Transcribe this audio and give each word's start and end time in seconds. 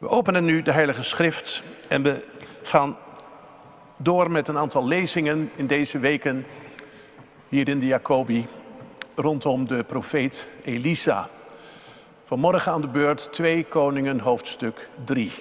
We 0.00 0.08
openen 0.08 0.44
nu 0.44 0.62
de 0.62 0.72
Heilige 0.72 1.02
Schrift 1.02 1.62
en 1.88 2.02
we 2.02 2.26
gaan 2.62 2.98
door 3.96 4.30
met 4.30 4.48
een 4.48 4.58
aantal 4.58 4.86
lezingen 4.86 5.50
in 5.54 5.66
deze 5.66 5.98
weken 5.98 6.46
hier 7.48 7.68
in 7.68 7.78
de 7.78 7.86
Jacobi 7.86 8.46
rondom 9.14 9.68
de 9.68 9.84
profeet 9.84 10.46
Elisa. 10.64 11.28
Vanmorgen 12.24 12.72
aan 12.72 12.80
de 12.80 12.86
beurt 12.86 13.32
2 13.32 13.64
Koningen 13.64 14.20
hoofdstuk 14.20 14.88
3. 15.04 15.32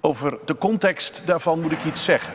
Over 0.00 0.38
de 0.44 0.58
context 0.58 1.26
daarvan 1.26 1.60
moet 1.60 1.72
ik 1.72 1.84
iets 1.84 2.04
zeggen. 2.04 2.34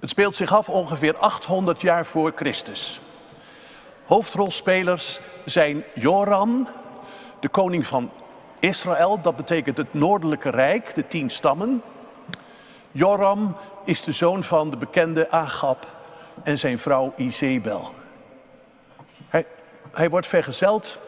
Het 0.00 0.10
speelt 0.10 0.34
zich 0.34 0.52
af 0.52 0.68
ongeveer 0.68 1.16
800 1.16 1.80
jaar 1.80 2.06
voor 2.06 2.32
Christus. 2.36 3.00
Hoofdrolspelers 4.08 5.20
zijn 5.44 5.84
Joram, 5.94 6.68
de 7.40 7.48
koning 7.48 7.86
van 7.86 8.10
Israël, 8.58 9.20
dat 9.20 9.36
betekent 9.36 9.76
het 9.76 9.94
noordelijke 9.94 10.50
rijk, 10.50 10.94
de 10.94 11.08
tien 11.08 11.30
stammen. 11.30 11.82
Joram 12.92 13.56
is 13.84 14.02
de 14.02 14.12
zoon 14.12 14.44
van 14.44 14.70
de 14.70 14.76
bekende 14.76 15.30
Agab 15.30 15.86
en 16.42 16.58
zijn 16.58 16.78
vrouw 16.78 17.12
Izebel. 17.16 17.90
Hij, 19.28 19.46
hij 19.92 20.10
wordt 20.10 20.26
vergezeld 20.26 20.98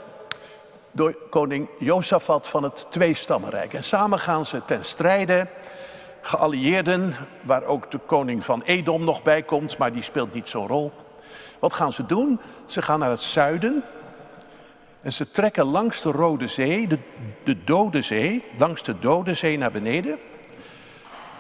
door 0.91 1.16
koning 1.30 1.69
Josafat 1.78 2.48
van 2.48 2.62
het 2.62 2.86
Tweestammenrijk. 2.91 3.74
En 3.74 3.84
samen 3.84 4.19
gaan 4.19 4.46
ze 4.46 4.64
ten 4.64 4.84
strijde, 4.84 5.46
geallieerden, 6.20 7.14
waar 7.42 7.64
ook 7.64 7.91
de 7.91 7.98
koning 7.98 8.44
van 8.44 8.62
Edom 8.62 9.05
nog 9.05 9.22
bij 9.22 9.42
komt, 9.42 9.78
maar 9.78 9.92
die 9.92 10.02
speelt 10.02 10.34
niet 10.34 10.48
zo'n 10.48 10.66
rol. 10.66 10.92
Wat 11.60 11.74
gaan 11.74 11.92
ze 11.92 12.06
doen? 12.06 12.41
Ze 12.66 12.82
gaan 12.82 12.98
naar 12.98 13.10
het 13.10 13.23
zuiden 13.23 13.82
en 15.02 15.12
ze 15.12 15.30
trekken 15.30 15.64
langs 15.64 16.02
de 16.02 16.10
Rode 16.10 16.46
Zee, 16.46 16.86
de, 16.86 16.98
de 17.45 17.64
Dode 17.64 18.02
Zee, 18.02 18.45
langs 18.59 18.83
de 18.83 18.98
Dode 18.98 19.34
Zee 19.34 19.58
naar 19.58 19.70
beneden. 19.70 20.19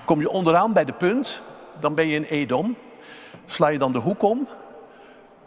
Kom 0.04 0.20
je 0.20 0.28
onderaan 0.28 0.72
bij 0.72 0.84
de 0.84 0.92
punt, 0.92 1.40
dan 1.80 1.94
ben 1.94 2.06
je 2.06 2.14
in 2.14 2.24
Edom. 2.24 2.76
Sla 3.46 3.68
je 3.68 3.78
dan 3.78 3.92
de 3.92 3.98
hoek 3.98 4.22
om, 4.22 4.48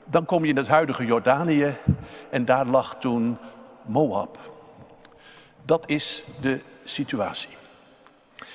dan 0.06 0.26
kom 0.26 0.44
je 0.44 0.50
in 0.50 0.58
het 0.58 0.68
huidige 0.68 1.06
Jordanië 1.06 1.78
en 2.30 2.46
daar 2.46 2.66
lag 2.66 2.96
toen 3.00 3.38
Moab. 3.86 4.38
Dat 5.66 5.90
is 5.90 6.24
de 6.42 6.60
situatie. 6.84 7.50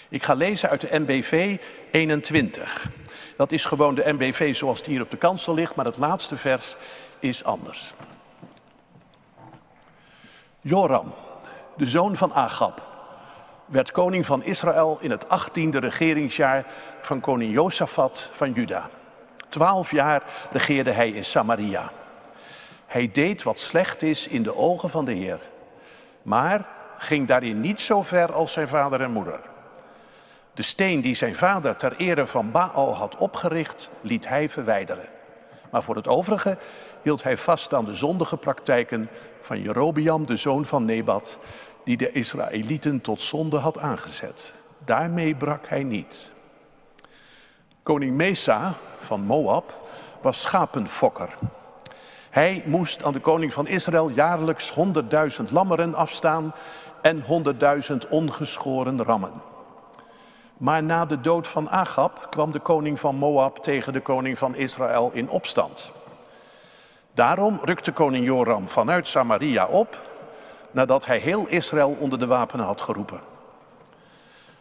Ik 0.09 0.23
ga 0.23 0.35
lezen 0.35 0.69
uit 0.69 0.81
de 0.81 0.99
NBV 0.99 1.59
21. 1.91 2.91
Dat 3.39 3.53
is 3.53 3.65
gewoon 3.65 3.95
de 3.95 4.13
NBV 4.13 4.55
zoals 4.55 4.83
die 4.83 4.93
hier 4.93 5.03
op 5.03 5.11
de 5.11 5.17
kansel 5.17 5.55
ligt, 5.55 5.75
maar 5.75 5.85
het 5.85 5.99
laatste 5.99 6.37
vers 6.37 6.77
is 7.19 7.45
anders. 7.45 7.95
Joram, 10.61 11.13
de 11.77 11.87
zoon 11.87 12.17
van 12.17 12.35
Agab, 12.35 12.83
werd 13.67 13.91
koning 13.91 14.27
van 14.27 14.43
Israël 14.43 14.99
in 15.01 15.11
het 15.11 15.25
18e 15.25 15.79
regeringsjaar 15.79 16.67
van 17.01 17.21
koning 17.21 17.55
Josafat 17.55 18.31
van 18.33 18.53
Juda. 18.53 18.91
Twaalf 19.49 19.91
jaar 19.91 20.23
regeerde 20.53 20.91
hij 20.91 21.11
in 21.11 21.25
Samaria. 21.25 21.93
Hij 22.87 23.11
deed 23.13 23.43
wat 23.43 23.59
slecht 23.59 24.03
is 24.03 24.29
in 24.29 24.43
de 24.43 24.57
ogen 24.57 24.91
van 24.91 25.05
de 25.05 25.13
Heer, 25.13 25.41
maar 26.23 26.67
ging 26.99 27.29
daarin 27.29 27.61
niet 27.61 27.81
zo 27.81 28.03
ver 28.03 28.33
als 28.33 28.53
zijn 28.53 28.69
vader 28.69 29.01
en 29.01 29.13
moeder. 29.13 29.41
De 30.59 30.65
steen 30.65 31.01
die 31.01 31.15
zijn 31.15 31.37
vader 31.37 31.77
ter 31.77 31.97
ere 31.97 32.27
van 32.27 32.51
Baal 32.51 32.95
had 32.95 33.17
opgericht, 33.17 33.91
liet 34.01 34.29
hij 34.29 34.49
verwijderen. 34.49 35.09
Maar 35.71 35.83
voor 35.83 35.97
het 35.97 36.09
overige 36.09 36.59
hield 37.03 37.23
hij 37.23 37.37
vast 37.37 37.75
aan 37.75 37.85
de 37.85 37.95
zondige 37.95 38.37
praktijken 38.37 39.09
van 39.41 39.63
Jerobiam, 39.63 40.27
de 40.27 40.37
zoon 40.37 40.67
van 40.67 40.85
Nebat, 40.85 41.39
die 41.85 41.97
de 41.97 42.13
Israëlieten 42.13 43.01
tot 43.01 43.23
zonde 43.23 43.57
had 43.57 43.79
aangezet. 43.79 44.59
Daarmee 44.85 45.35
brak 45.35 45.69
hij 45.69 45.83
niet. 45.83 46.31
Koning 47.83 48.17
Mesa 48.17 48.75
van 48.99 49.21
Moab 49.21 49.89
was 50.21 50.41
schapenfokker. 50.41 51.35
Hij 52.31 52.63
moest 52.67 53.05
aan 53.05 53.13
de 53.13 53.21
koning 53.21 53.53
van 53.53 53.67
Israël 53.67 54.09
jaarlijks 54.09 54.71
honderdduizend 54.71 55.51
lammeren 55.51 55.95
afstaan 55.95 56.55
en 57.03 57.23
honderdduizend 57.23 58.09
ongeschoren 58.09 59.03
rammen. 59.03 59.49
Maar 60.59 60.83
na 60.83 61.07
de 61.07 61.21
dood 61.21 61.47
van 61.47 61.71
Agab 61.71 62.27
kwam 62.31 62.53
de 62.53 62.59
koning 62.59 63.01
van 63.01 63.15
Moab 63.15 63.59
tegen 63.59 63.93
de 63.93 64.01
koning 64.01 64.39
van 64.39 64.55
Israël 64.55 65.11
in 65.13 65.29
opstand. 65.29 65.91
Daarom 67.15 67.61
rukte 67.63 67.93
koning 67.93 68.25
Joram 68.25 68.69
vanuit 68.69 69.09
Samaria 69.09 69.67
op, 69.67 69.99
nadat 70.71 71.07
hij 71.07 71.19
heel 71.19 71.47
Israël 71.47 71.97
onder 71.99 72.19
de 72.19 72.27
wapenen 72.27 72.67
had 72.67 72.81
geroepen. 72.81 73.21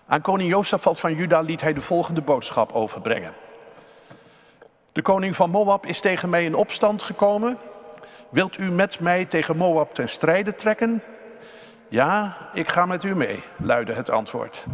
Aan 0.08 0.22
koning 0.22 0.50
Jozefat 0.50 1.00
van 1.00 1.14
Juda 1.14 1.42
liet 1.42 1.62
hij 1.62 1.74
de 1.74 1.82
volgende 1.82 2.22
boodschap 2.22 2.72
overbrengen. 2.74 3.34
De 4.92 5.02
koning 5.02 5.36
van 5.36 5.50
Moab 5.50 5.86
is 5.86 6.00
tegen 6.00 6.30
mij 6.30 6.46
in 6.46 6.56
opstand 6.56 7.02
gekomen. 7.02 7.58
Wilt 8.30 8.58
u 8.58 8.72
met 8.72 9.00
mij 9.00 9.26
tegen 9.26 9.58
Moab 9.58 9.94
ten 9.94 10.10
strijde 10.10 10.56
trekken? 10.56 11.04
Ja, 11.88 12.38
ik 12.54 12.68
ga 12.68 12.86
met 12.86 13.04
u 13.04 13.16
mee, 13.16 13.44
luidde 13.58 13.94
het 13.94 14.10
antwoord. 14.10 14.66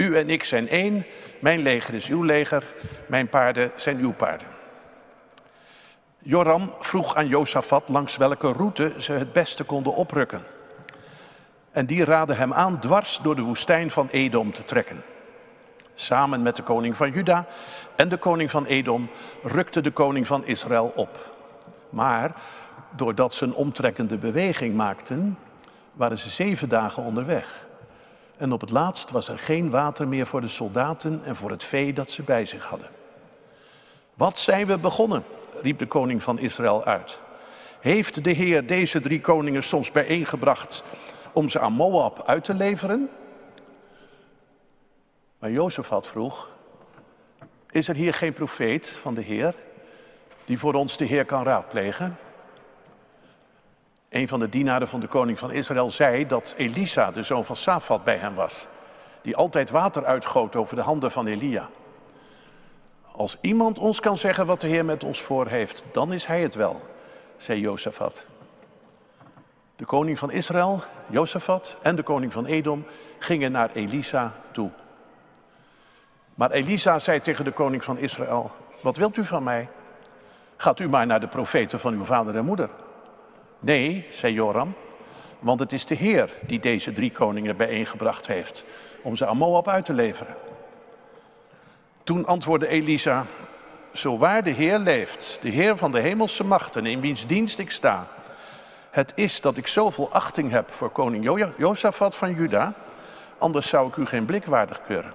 U 0.00 0.16
en 0.16 0.30
ik 0.30 0.44
zijn 0.44 0.68
één, 0.68 1.04
mijn 1.40 1.60
leger 1.60 1.94
is 1.94 2.08
uw 2.08 2.22
leger, 2.22 2.64
mijn 3.06 3.28
paarden 3.28 3.72
zijn 3.76 3.98
uw 3.98 4.12
paarden. 4.12 4.46
Joram 6.18 6.72
vroeg 6.78 7.14
aan 7.14 7.28
Josafat 7.28 7.88
langs 7.88 8.16
welke 8.16 8.52
route 8.52 8.92
ze 8.98 9.12
het 9.12 9.32
beste 9.32 9.64
konden 9.64 9.94
oprukken. 9.94 10.42
En 11.72 11.86
die 11.86 12.04
raadde 12.04 12.34
hem 12.34 12.52
aan 12.52 12.80
dwars 12.80 13.20
door 13.22 13.34
de 13.34 13.42
woestijn 13.42 13.90
van 13.90 14.08
Edom 14.10 14.52
te 14.52 14.64
trekken. 14.64 15.02
Samen 15.94 16.42
met 16.42 16.56
de 16.56 16.62
koning 16.62 16.96
van 16.96 17.10
Juda 17.10 17.46
en 17.96 18.08
de 18.08 18.16
koning 18.16 18.50
van 18.50 18.66
Edom 18.66 19.10
rukte 19.42 19.80
de 19.80 19.90
koning 19.90 20.26
van 20.26 20.46
Israël 20.46 20.92
op. 20.96 21.32
Maar 21.90 22.34
doordat 22.96 23.34
ze 23.34 23.44
een 23.44 23.54
omtrekkende 23.54 24.16
beweging 24.16 24.74
maakten, 24.74 25.38
waren 25.92 26.18
ze 26.18 26.30
zeven 26.30 26.68
dagen 26.68 27.02
onderweg. 27.02 27.68
En 28.40 28.52
op 28.52 28.60
het 28.60 28.70
laatst 28.70 29.10
was 29.10 29.28
er 29.28 29.38
geen 29.38 29.70
water 29.70 30.08
meer 30.08 30.26
voor 30.26 30.40
de 30.40 30.48
soldaten 30.48 31.24
en 31.24 31.36
voor 31.36 31.50
het 31.50 31.64
vee 31.64 31.92
dat 31.92 32.10
ze 32.10 32.22
bij 32.22 32.44
zich 32.44 32.64
hadden. 32.64 32.88
Wat 34.14 34.38
zijn 34.38 34.66
we 34.66 34.78
begonnen? 34.78 35.24
riep 35.62 35.78
de 35.78 35.86
koning 35.86 36.22
van 36.22 36.38
Israël 36.38 36.84
uit. 36.84 37.18
Heeft 37.80 38.24
de 38.24 38.30
Heer 38.30 38.66
deze 38.66 39.00
drie 39.00 39.20
koningen 39.20 39.62
soms 39.62 39.90
bijeengebracht 39.90 40.84
om 41.32 41.48
ze 41.48 41.60
aan 41.60 41.72
Moab 41.72 42.22
uit 42.26 42.44
te 42.44 42.54
leveren? 42.54 43.10
Maar 45.38 45.50
had 45.88 46.06
vroeg, 46.06 46.50
is 47.70 47.88
er 47.88 47.94
hier 47.94 48.14
geen 48.14 48.32
profeet 48.32 48.88
van 48.88 49.14
de 49.14 49.22
Heer 49.22 49.54
die 50.44 50.58
voor 50.58 50.74
ons 50.74 50.96
de 50.96 51.04
Heer 51.04 51.24
kan 51.24 51.44
raadplegen? 51.44 52.16
Een 54.10 54.28
van 54.28 54.40
de 54.40 54.48
dienaren 54.48 54.88
van 54.88 55.00
de 55.00 55.06
koning 55.06 55.38
van 55.38 55.52
Israël 55.52 55.90
zei 55.90 56.26
dat 56.26 56.54
Elisa, 56.56 57.10
de 57.10 57.22
zoon 57.22 57.44
van 57.44 57.56
Safat, 57.56 58.04
bij 58.04 58.16
hem 58.16 58.34
was. 58.34 58.66
Die 59.22 59.36
altijd 59.36 59.70
water 59.70 60.04
uitgoot 60.04 60.56
over 60.56 60.76
de 60.76 60.82
handen 60.82 61.10
van 61.10 61.26
Elia. 61.26 61.68
Als 63.12 63.38
iemand 63.40 63.78
ons 63.78 64.00
kan 64.00 64.18
zeggen 64.18 64.46
wat 64.46 64.60
de 64.60 64.66
Heer 64.66 64.84
met 64.84 65.04
ons 65.04 65.22
voor 65.22 65.46
heeft, 65.46 65.84
dan 65.92 66.12
is 66.12 66.26
hij 66.26 66.42
het 66.42 66.54
wel, 66.54 66.80
zei 67.36 67.60
Jozefat. 67.60 68.24
De 69.76 69.84
koning 69.84 70.18
van 70.18 70.30
Israël, 70.30 70.82
Jozefat, 71.06 71.76
en 71.82 71.96
de 71.96 72.02
koning 72.02 72.32
van 72.32 72.46
Edom 72.46 72.84
gingen 73.18 73.52
naar 73.52 73.70
Elisa 73.72 74.34
toe. 74.50 74.70
Maar 76.34 76.50
Elisa 76.50 76.98
zei 76.98 77.20
tegen 77.20 77.44
de 77.44 77.52
koning 77.52 77.84
van 77.84 77.98
Israël, 77.98 78.50
wat 78.80 78.96
wilt 78.96 79.16
u 79.16 79.24
van 79.24 79.42
mij? 79.42 79.68
Gaat 80.56 80.80
u 80.80 80.88
maar 80.88 81.06
naar 81.06 81.20
de 81.20 81.28
profeten 81.28 81.80
van 81.80 81.94
uw 81.94 82.04
vader 82.04 82.36
en 82.36 82.44
moeder. 82.44 82.70
Nee, 83.60 84.06
zei 84.12 84.32
Joram, 84.32 84.74
want 85.38 85.60
het 85.60 85.72
is 85.72 85.86
de 85.86 85.94
Heer 85.94 86.30
die 86.46 86.60
deze 86.60 86.92
drie 86.92 87.12
koningen 87.12 87.56
bijeengebracht 87.56 88.26
heeft 88.26 88.64
om 89.02 89.16
ze 89.16 89.26
aan 89.26 89.36
Moab 89.36 89.68
uit 89.68 89.84
te 89.84 89.92
leveren. 89.92 90.34
Toen 92.02 92.26
antwoordde 92.26 92.68
Elisa, 92.68 93.26
zo 93.92 94.18
waar 94.18 94.42
de 94.42 94.50
Heer 94.50 94.78
leeft, 94.78 95.38
de 95.42 95.48
Heer 95.48 95.76
van 95.76 95.90
de 95.90 96.00
hemelse 96.00 96.44
machten, 96.44 96.86
in 96.86 97.00
wiens 97.00 97.26
dienst 97.26 97.58
ik 97.58 97.70
sta. 97.70 98.06
Het 98.90 99.12
is 99.14 99.40
dat 99.40 99.56
ik 99.56 99.66
zoveel 99.66 100.12
achting 100.12 100.50
heb 100.50 100.70
voor 100.70 100.90
koning 100.90 101.24
jo 101.24 101.52
Jozafat 101.56 102.16
van 102.16 102.34
Juda, 102.34 102.74
anders 103.38 103.68
zou 103.68 103.88
ik 103.88 103.96
u 103.96 104.06
geen 104.06 104.24
blik 104.24 104.44
waardig 104.44 104.82
keuren. 104.82 105.12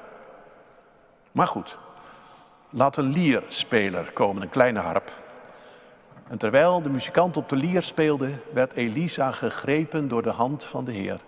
Maar 1.31 1.47
goed, 1.47 1.77
laat 2.69 2.97
een 2.97 3.11
lierspeler 3.11 4.11
komen, 4.13 4.41
een 4.41 4.49
kleine 4.49 4.79
harp. 4.79 5.11
En 6.27 6.37
terwijl 6.37 6.81
de 6.81 6.89
muzikant 6.89 7.37
op 7.37 7.49
de 7.49 7.55
lier 7.55 7.83
speelde, 7.83 8.31
werd 8.53 8.73
Elisa 8.73 9.31
gegrepen 9.31 10.07
door 10.07 10.23
de 10.23 10.31
hand 10.31 10.63
van 10.63 10.85
de 10.85 10.91
Heer. 10.91 11.19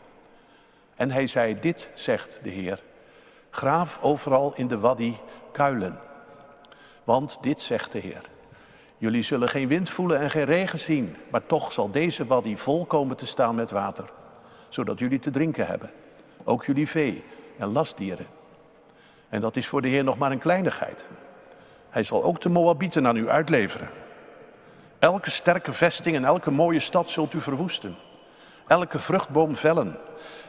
En 0.95 1.11
hij 1.11 1.27
zei, 1.27 1.59
dit 1.59 1.89
zegt 1.93 2.39
de 2.43 2.49
Heer, 2.49 2.83
graaf 3.49 3.99
overal 4.01 4.53
in 4.55 4.67
de 4.67 4.79
wadi 4.79 5.17
kuilen. 5.51 5.99
Want 7.03 7.37
dit 7.41 7.59
zegt 7.59 7.91
de 7.91 7.99
Heer, 7.99 8.21
Jullie 8.99 9.23
zullen 9.23 9.49
geen 9.49 9.67
wind 9.67 9.89
voelen 9.89 10.19
en 10.19 10.29
geen 10.29 10.45
regen 10.45 10.79
zien, 10.79 11.15
maar 11.31 11.45
toch 11.45 11.71
zal 11.71 11.91
deze 11.91 12.25
waddy 12.25 12.55
vol 12.55 12.85
komen 12.85 13.17
te 13.17 13.25
staan 13.25 13.55
met 13.55 13.71
water, 13.71 14.09
zodat 14.69 14.99
jullie 14.99 15.19
te 15.19 15.29
drinken 15.29 15.67
hebben. 15.67 15.91
Ook 16.43 16.65
jullie 16.65 16.87
vee 16.87 17.23
en 17.57 17.71
lastdieren. 17.71 18.25
En 19.29 19.41
dat 19.41 19.55
is 19.55 19.67
voor 19.67 19.81
de 19.81 19.87
Heer 19.87 20.03
nog 20.03 20.17
maar 20.17 20.31
een 20.31 20.39
kleinigheid. 20.39 21.05
Hij 21.89 22.03
zal 22.03 22.23
ook 22.23 22.41
de 22.41 22.49
Moabieten 22.49 23.07
aan 23.07 23.17
u 23.17 23.29
uitleveren. 23.29 23.89
Elke 24.99 25.29
sterke 25.29 25.73
vesting 25.73 26.15
en 26.15 26.25
elke 26.25 26.51
mooie 26.51 26.79
stad 26.79 27.09
zult 27.09 27.33
u 27.33 27.41
verwoesten. 27.41 27.95
Elke 28.67 28.99
vruchtboom 28.99 29.55
vellen. 29.55 29.97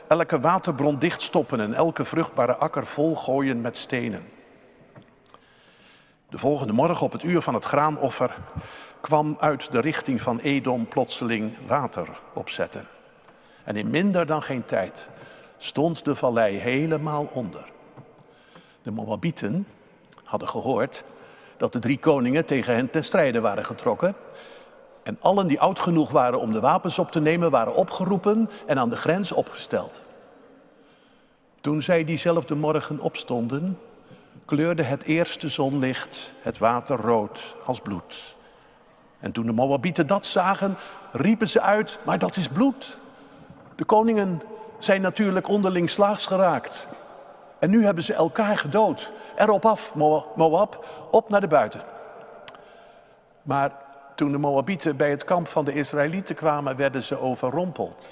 Elke 0.07 0.41
waterbron 0.41 0.99
dichtstoppen 0.99 1.61
en 1.61 1.75
elke 1.75 2.05
vruchtbare 2.05 2.57
akker 2.57 2.87
volgooien 2.87 3.61
met 3.61 3.77
stenen. 3.77 4.29
De 6.29 6.39
volgende 6.39 6.73
morgen 6.73 7.07
op 7.07 7.13
het 7.13 7.23
uur 7.23 7.41
van 7.41 7.55
het 7.55 7.65
graanoffer 7.65 8.37
kwam 9.01 9.37
uit 9.41 9.73
de 9.73 9.81
richting 9.81 10.23
van 10.23 10.39
Edom 10.39 10.89
plotseling 10.89 11.53
water 11.67 12.09
opzetten. 12.33 12.87
En 13.65 13.77
in 13.77 13.91
minder 13.91 14.27
dan 14.27 14.43
geen 14.43 14.65
tijd 14.65 15.09
stond 15.59 16.05
de 16.05 16.15
vallei 16.15 16.57
helemaal 16.57 17.29
onder. 17.33 17.73
De 18.83 18.91
Moabieten 18.91 19.67
hadden 20.25 20.49
gehoord 20.49 21.05
dat 21.59 21.73
de 21.73 21.79
drie 21.79 21.99
koningen 21.99 22.45
tegen 22.45 22.75
hen 22.75 22.91
ten 22.91 23.05
strijde 23.05 23.41
waren 23.41 23.65
getrokken. 23.65 24.15
En 25.03 25.17
allen 25.21 25.47
die 25.47 25.61
oud 25.61 25.79
genoeg 25.79 26.11
waren 26.11 26.41
om 26.41 26.53
de 26.53 26.61
wapens 26.61 26.99
op 26.99 27.11
te 27.11 27.21
nemen, 27.21 27.51
waren 27.51 27.75
opgeroepen 27.75 28.51
en 28.67 28.79
aan 28.79 28.91
de 28.91 28.97
grens 28.97 29.33
opgesteld. 29.33 30.03
Toen 31.61 31.83
zij 31.83 32.05
diezelfde 32.05 32.55
morgen 32.55 33.01
opstonden, 33.01 33.79
kleurde 34.45 34.83
het 34.83 35.03
eerste 35.03 35.49
zonlicht 35.49 36.33
het 36.43 36.59
water 36.59 36.97
rood 36.97 37.57
als 37.65 37.81
bloed. 37.81 38.37
En 39.21 39.33
toen 39.33 39.47
de 39.47 39.53
Moabieten 39.53 40.07
dat 40.07 40.27
zagen, 40.27 40.77
riepen 41.13 41.49
ze 41.49 41.61
uit, 41.61 41.99
maar 42.03 42.19
dat 42.19 42.37
is 42.37 42.49
bloed. 42.49 42.97
De 43.77 43.85
koningen 43.85 44.43
zijn 44.79 45.01
natuurlijk 45.01 45.49
onderling 45.49 45.91
slaags 45.91 46.27
geraakt. 46.27 46.89
En 47.59 47.71
nu 47.71 47.85
hebben 47.85 48.05
ze 48.05 48.15
elkaar 48.15 48.59
gedood. 48.59 49.13
Erop 49.37 49.67
af, 49.67 49.95
Moab, 50.35 50.85
op 51.11 51.29
naar 51.29 51.41
de 51.41 51.49
buiten. 51.49 51.81
Maar 53.43 53.73
toen 54.15 54.33
de 54.33 54.39
Moabieten 54.39 54.97
bij 54.97 55.11
het 55.11 55.25
kamp 55.25 55.49
van 55.49 55.65
de 55.65 55.73
Israëlieten 55.73 56.35
kwamen, 56.35 56.77
werden 56.77 57.05
ze 57.05 57.19
overrompeld. 57.19 58.09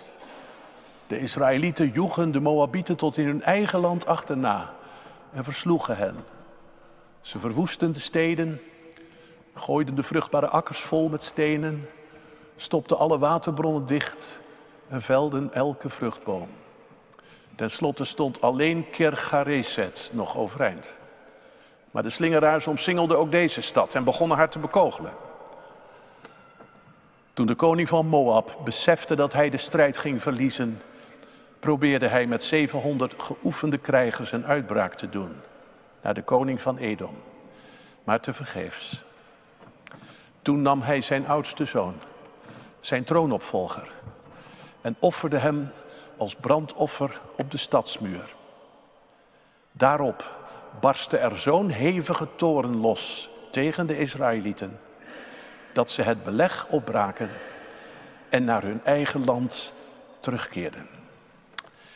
De 1.06 1.20
Israëlieten 1.20 1.90
joegen 1.90 2.32
de 2.32 2.40
Moabieten 2.40 2.96
tot 2.96 3.16
in 3.16 3.26
hun 3.26 3.42
eigen 3.42 3.80
land 3.80 4.06
achterna 4.06 4.70
en 5.32 5.44
versloegen 5.44 5.96
hen. 5.96 6.16
Ze 7.20 7.38
verwoesten 7.38 7.92
de 7.92 8.00
steden, 8.00 8.60
gooiden 9.54 9.94
de 9.94 10.02
vruchtbare 10.02 10.48
akkers 10.48 10.80
vol 10.80 11.08
met 11.08 11.24
stenen, 11.24 11.88
stopten 12.56 12.98
alle 12.98 13.18
waterbronnen 13.18 13.86
dicht 13.86 14.40
en 14.88 15.02
velden 15.02 15.52
elke 15.52 15.88
vruchtboom. 15.88 16.48
Ten 17.56 17.70
slotte 17.70 18.04
stond 18.04 18.40
alleen 18.40 18.90
Kergareset 18.90 20.10
nog 20.12 20.36
overeind. 20.36 20.94
Maar 21.90 22.02
de 22.02 22.10
slingeraars 22.10 22.66
omsingelden 22.66 23.18
ook 23.18 23.30
deze 23.30 23.60
stad 23.60 23.94
en 23.94 24.04
begonnen 24.04 24.36
haar 24.36 24.50
te 24.50 24.58
bekogelen. 24.58 25.12
Toen 27.32 27.46
de 27.46 27.54
koning 27.54 27.88
van 27.88 28.06
Moab 28.06 28.60
besefte 28.64 29.16
dat 29.16 29.32
hij 29.32 29.50
de 29.50 29.56
strijd 29.56 29.98
ging 29.98 30.22
verliezen, 30.22 30.80
probeerde 31.60 32.06
hij 32.06 32.26
met 32.26 32.44
700 32.44 33.14
geoefende 33.18 33.78
krijgers 33.78 34.32
een 34.32 34.46
uitbraak 34.46 34.94
te 34.94 35.08
doen 35.08 35.36
naar 36.02 36.14
de 36.14 36.22
koning 36.22 36.60
van 36.60 36.78
Edom, 36.78 37.14
maar 38.04 38.20
tevergeefs. 38.20 39.02
Toen 40.42 40.62
nam 40.62 40.82
hij 40.82 41.00
zijn 41.00 41.26
oudste 41.26 41.64
zoon, 41.64 41.94
zijn 42.80 43.04
troonopvolger, 43.04 43.90
en 44.80 44.96
offerde 44.98 45.38
hem 45.38 45.70
als 46.16 46.34
brandoffer 46.34 47.20
op 47.36 47.50
de 47.50 47.56
stadsmuur. 47.56 48.34
Daarop 49.72 50.36
barstte 50.80 51.18
er 51.18 51.38
zo'n 51.38 51.68
hevige 51.68 52.28
toren 52.36 52.76
los 52.76 53.28
tegen 53.50 53.86
de 53.86 53.98
Israëlieten 53.98 54.80
dat 55.72 55.90
ze 55.90 56.02
het 56.02 56.24
beleg 56.24 56.66
opbraken 56.68 57.30
en 58.28 58.44
naar 58.44 58.62
hun 58.62 58.80
eigen 58.84 59.24
land 59.24 59.72
terugkeerden. 60.20 60.88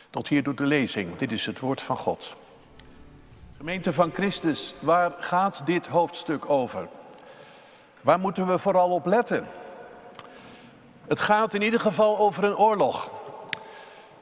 Tot 0.09 0.27
hier 0.27 0.43
doet 0.43 0.57
de 0.57 0.65
lezing. 0.65 1.15
Dit 1.15 1.31
is 1.31 1.45
het 1.45 1.59
woord 1.59 1.81
van 1.81 1.97
God. 1.97 2.35
Gemeente 3.57 3.93
van 3.93 4.11
Christus, 4.13 4.73
waar 4.79 5.11
gaat 5.19 5.61
dit 5.65 5.87
hoofdstuk 5.87 6.49
over? 6.49 6.87
Waar 8.01 8.19
moeten 8.19 8.47
we 8.47 8.59
vooral 8.59 8.89
op 8.89 9.05
letten? 9.05 9.47
Het 11.07 11.21
gaat 11.21 11.53
in 11.53 11.61
ieder 11.61 11.79
geval 11.79 12.17
over 12.17 12.43
een 12.43 12.57
oorlog. 12.57 13.09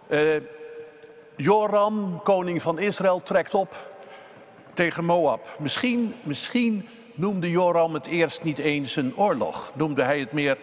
Uh, 0.09 0.35
Joram, 1.35 2.21
koning 2.23 2.61
van 2.61 2.79
Israël, 2.79 3.23
trekt 3.23 3.53
op 3.53 3.75
tegen 4.73 5.05
Moab. 5.05 5.47
Misschien, 5.57 6.13
misschien 6.23 6.87
noemde 7.13 7.49
Joram 7.49 7.93
het 7.93 8.05
eerst 8.05 8.43
niet 8.43 8.57
eens 8.57 8.95
een 8.95 9.17
oorlog. 9.17 9.71
Noemde 9.75 10.03
hij 10.03 10.19
het 10.19 10.31
meer 10.31 10.57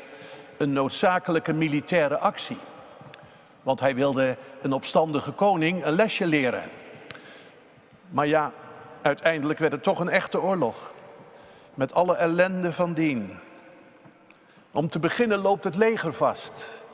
een 0.57 0.73
noodzakelijke 0.73 1.53
militaire 1.53 2.19
actie. 2.19 2.59
Want 3.63 3.81
hij 3.81 3.95
wilde 3.95 4.37
een 4.63 4.73
opstandige 4.73 5.33
koning 5.33 5.85
een 5.85 5.95
lesje 5.95 6.27
leren. 6.27 6.63
Maar 8.09 8.27
ja, 8.27 8.53
uiteindelijk 9.03 9.59
werd 9.59 9.73
het 9.73 9.83
toch 9.83 9.99
een 9.99 10.11
echte 10.11 10.41
oorlog. 10.41 10.93
Met 11.75 11.95
alle 11.95 12.15
ellende 12.15 12.73
van 12.73 12.95
dien. 12.95 13.39
Om 14.73 14.89
te 14.89 14.99
beginnen 14.99 15.39
loopt 15.39 15.65
het 15.65 15.77
leger 15.77 16.15
vast 16.15 16.85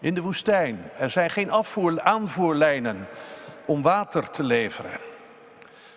in 0.00 0.14
de 0.14 0.22
woestijn. 0.22 0.90
Er 0.98 1.10
zijn 1.10 1.30
geen 1.30 1.50
afvoer, 1.50 2.00
aanvoerlijnen 2.00 3.08
om 3.64 3.82
water 3.82 4.30
te 4.30 4.42
leveren. 4.42 4.98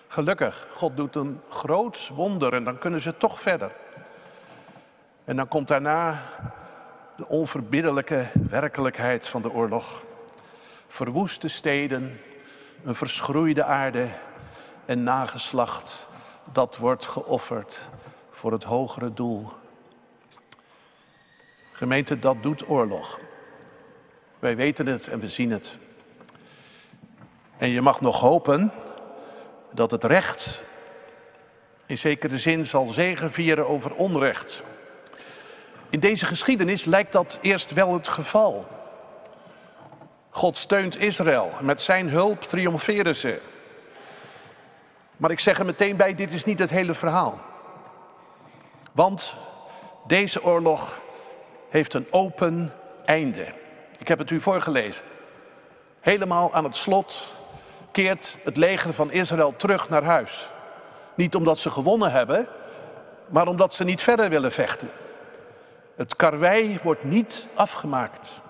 Gelukkig, 0.08 0.68
God 0.72 0.98
doet 0.98 1.16
een 1.16 1.42
groot 1.50 2.10
wonder 2.14 2.54
en 2.54 2.64
dan 2.64 2.78
kunnen 2.78 3.02
ze 3.02 3.18
toch 3.18 3.42
verder. 3.42 3.72
En 5.24 5.36
dan 5.36 5.48
komt 5.48 5.68
daarna 5.68 6.22
de 7.16 7.28
onverbiddelijke 7.28 8.28
werkelijkheid 8.50 9.28
van 9.28 9.42
de 9.42 9.52
oorlog. 9.52 10.04
Verwoeste 10.88 11.48
steden, 11.48 12.20
een 12.84 12.96
verschroeide 12.96 13.64
aarde 13.64 14.08
en 14.86 15.04
nageslacht, 15.04 16.08
dat 16.52 16.78
wordt 16.78 17.06
geofferd 17.06 17.80
voor 18.32 18.52
het 18.52 18.64
hogere 18.64 19.14
doel. 19.14 19.52
Gemeente, 21.72 22.20
dat 22.20 22.44
doet 22.44 22.70
oorlog. 22.70 23.20
Wij 24.42 24.56
weten 24.56 24.88
het 24.88 25.08
en 25.08 25.20
we 25.20 25.28
zien 25.28 25.52
het. 25.52 25.78
En 27.58 27.70
je 27.70 27.82
mag 27.82 28.02
nog 28.02 28.20
hopen 28.20 28.72
dat 29.72 29.92
het 29.92 30.04
recht 30.04 30.62
in 31.86 31.98
zekere 31.98 32.38
zin 32.38 32.66
zal 32.66 32.86
zegenvieren 32.88 33.68
over 33.68 33.94
onrecht. 33.94 34.64
In 35.90 36.00
deze 36.00 36.26
geschiedenis 36.26 36.86
lijkt 36.86 37.12
dat 37.12 37.40
eerst 37.42 37.74
wel 37.74 37.94
het 37.94 38.08
geval. 38.08 38.68
God 40.30 40.58
steunt 40.58 40.98
Israël. 40.98 41.52
Met 41.60 41.82
zijn 41.82 42.10
hulp 42.10 42.42
triomferen 42.42 43.16
ze. 43.16 43.40
Maar 45.18 45.32
ik 45.32 45.40
zeg 45.40 45.60
er 45.60 45.66
meteen 45.66 45.96
bij, 45.96 46.16
dit 46.16 46.32
is 46.32 46.46
niet 46.46 46.60
het 46.60 46.70
hele 46.70 46.94
verhaal. 46.94 47.40
Want 48.92 49.34
deze 50.08 50.44
oorlog 50.44 51.02
heeft 51.70 51.94
een 51.94 52.08
open 52.12 52.74
einde. 53.06 53.60
Ik 54.02 54.08
heb 54.08 54.18
het 54.18 54.30
u 54.30 54.42
voorgelezen. 54.42 55.04
Helemaal 56.00 56.54
aan 56.54 56.64
het 56.64 56.76
slot 56.76 57.34
keert 57.92 58.38
het 58.44 58.58
leger 58.58 58.94
van 58.94 59.12
Israël 59.12 59.56
terug 59.56 59.90
naar 59.90 60.04
huis. 60.04 60.50
Niet 61.16 61.36
omdat 61.36 61.60
ze 61.60 61.70
gewonnen 61.70 62.12
hebben, 62.12 62.48
maar 63.30 63.48
omdat 63.48 63.74
ze 63.74 63.84
niet 63.84 64.02
verder 64.02 64.30
willen 64.30 64.52
vechten. 64.52 64.90
Het 65.96 66.16
karwei 66.16 66.80
wordt 66.84 67.04
niet 67.04 67.48
afgemaakt. 67.54 68.42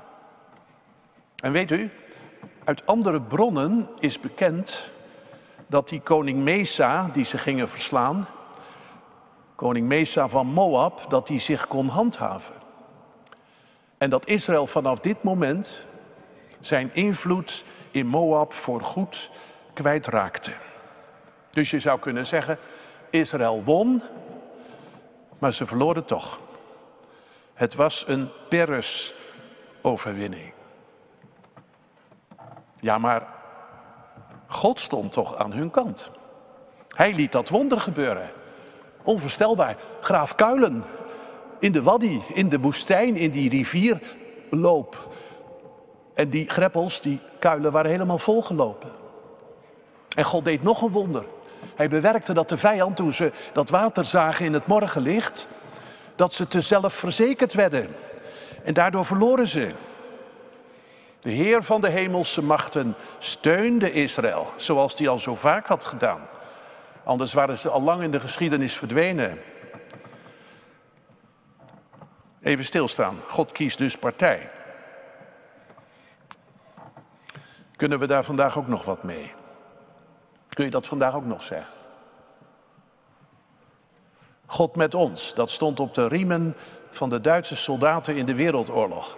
En 1.36 1.52
weet 1.52 1.72
u, 1.72 1.92
uit 2.64 2.86
andere 2.86 3.22
bronnen 3.22 3.90
is 4.00 4.20
bekend 4.20 4.92
dat 5.68 5.90
die 5.90 6.02
koning 6.02 6.40
Mesa, 6.40 7.10
die 7.14 7.26
ze 7.26 7.38
gingen 7.38 7.70
verslaan, 7.70 8.28
koning 9.56 9.88
Mesa 9.88 10.28
van 10.28 10.48
Moab, 10.48 11.10
dat 11.10 11.28
die 11.28 11.40
zich 11.40 11.68
kon 11.68 11.88
handhaven. 11.88 12.61
En 14.02 14.10
dat 14.10 14.28
Israël 14.28 14.68
vanaf 14.68 15.00
dit 15.00 15.24
moment 15.24 15.86
zijn 16.60 16.90
invloed 16.94 17.64
in 17.92 18.08
Moab 18.08 18.54
voorgoed 18.54 19.30
kwijtraakte. 19.74 20.52
Dus 21.50 21.72
je 21.72 21.80
zou 21.80 22.00
kunnen 22.00 22.26
zeggen, 22.26 22.58
Israël 23.10 23.64
won, 23.64 24.02
maar 25.40 25.54
ze 25.54 25.68
verloren 25.68 26.06
toch. 26.06 26.40
Het 27.54 27.76
was 27.76 28.04
een 28.08 28.30
Peres-overwinning. 28.50 30.54
Ja, 32.80 32.98
maar 32.98 33.28
God 34.48 34.80
stond 34.80 35.14
toch 35.14 35.38
aan 35.38 35.54
hun 35.54 35.72
kant. 35.72 36.12
Hij 36.88 37.14
liet 37.14 37.32
dat 37.32 37.50
wonder 37.50 37.80
gebeuren. 37.80 38.32
Onvoorstelbaar. 39.04 39.78
Graaf 40.00 40.36
Kuilen 40.36 40.84
in 41.62 41.72
de 41.72 41.82
waddi, 41.82 42.22
in 42.34 42.50
de 42.50 42.60
woestijn, 42.60 43.18
in 43.18 43.32
die 43.32 43.50
rivierloop. 43.50 45.10
En 46.14 46.30
die 46.30 46.50
greppels, 46.50 47.02
die 47.02 47.20
kuilen 47.40 47.72
waren 47.72 47.92
helemaal 47.92 48.18
volgelopen. 48.18 48.90
En 50.16 50.24
God 50.24 50.44
deed 50.44 50.64
nog 50.64 50.82
een 50.82 50.92
wonder. 50.92 51.26
Hij 51.76 51.88
bewerkte 51.88 52.34
dat 52.34 52.50
de 52.50 52.58
vijand, 52.58 52.96
toen 52.96 53.14
ze 53.14 53.32
dat 53.54 53.70
water 53.70 54.06
zagen 54.06 54.46
in 54.46 54.54
het 54.54 54.68
morgenlicht, 54.68 55.48
dat 56.16 56.34
ze 56.34 56.48
te 56.48 56.62
zelfverzekerd 56.62 57.54
werden. 57.54 57.88
En 58.64 58.74
daardoor 58.74 59.06
verloren 59.06 59.48
ze. 59.48 59.72
De 61.20 61.32
Heer 61.32 61.64
van 61.64 61.82
de 61.82 61.90
hemelse 61.90 62.42
machten 62.42 62.96
steunde 63.20 63.92
Israël, 63.92 64.48
zoals 64.56 64.98
hij 64.98 65.08
al 65.08 65.20
zo 65.20 65.36
vaak 65.36 65.68
had 65.68 65.86
gedaan. 65.86 66.28
Anders 67.04 67.34
waren 67.34 67.58
ze 67.58 67.70
al 67.70 67.82
lang 67.82 68.04
in 68.04 68.12
de 68.12 68.20
geschiedenis 68.20 68.74
verdwenen. 68.74 69.40
Even 72.42 72.66
stilstaan. 72.66 73.18
God 73.28 73.52
kiest 73.52 73.78
dus 73.78 73.98
partij. 73.98 74.50
Kunnen 77.76 78.00
we 78.00 78.08
daar 78.08 78.24
vandaag 78.24 78.58
ook 78.58 78.68
nog 78.68 78.86
wat 78.86 79.04
mee? 79.04 79.34
Kun 80.50 80.66
je 80.66 80.72
dat 80.72 80.88
vandaag 80.88 81.16
ook 81.16 81.26
nog 81.26 81.44
zeggen? 81.44 81.74
God 84.46 84.76
met 84.76 84.94
ons, 84.94 85.34
dat 85.34 85.50
stond 85.50 85.80
op 85.80 85.94
de 85.94 86.08
riemen 86.08 86.56
van 86.90 87.10
de 87.10 87.22
Duitse 87.22 87.56
soldaten 87.56 88.16
in 88.16 88.26
de 88.26 88.36
Wereldoorlog. 88.36 89.18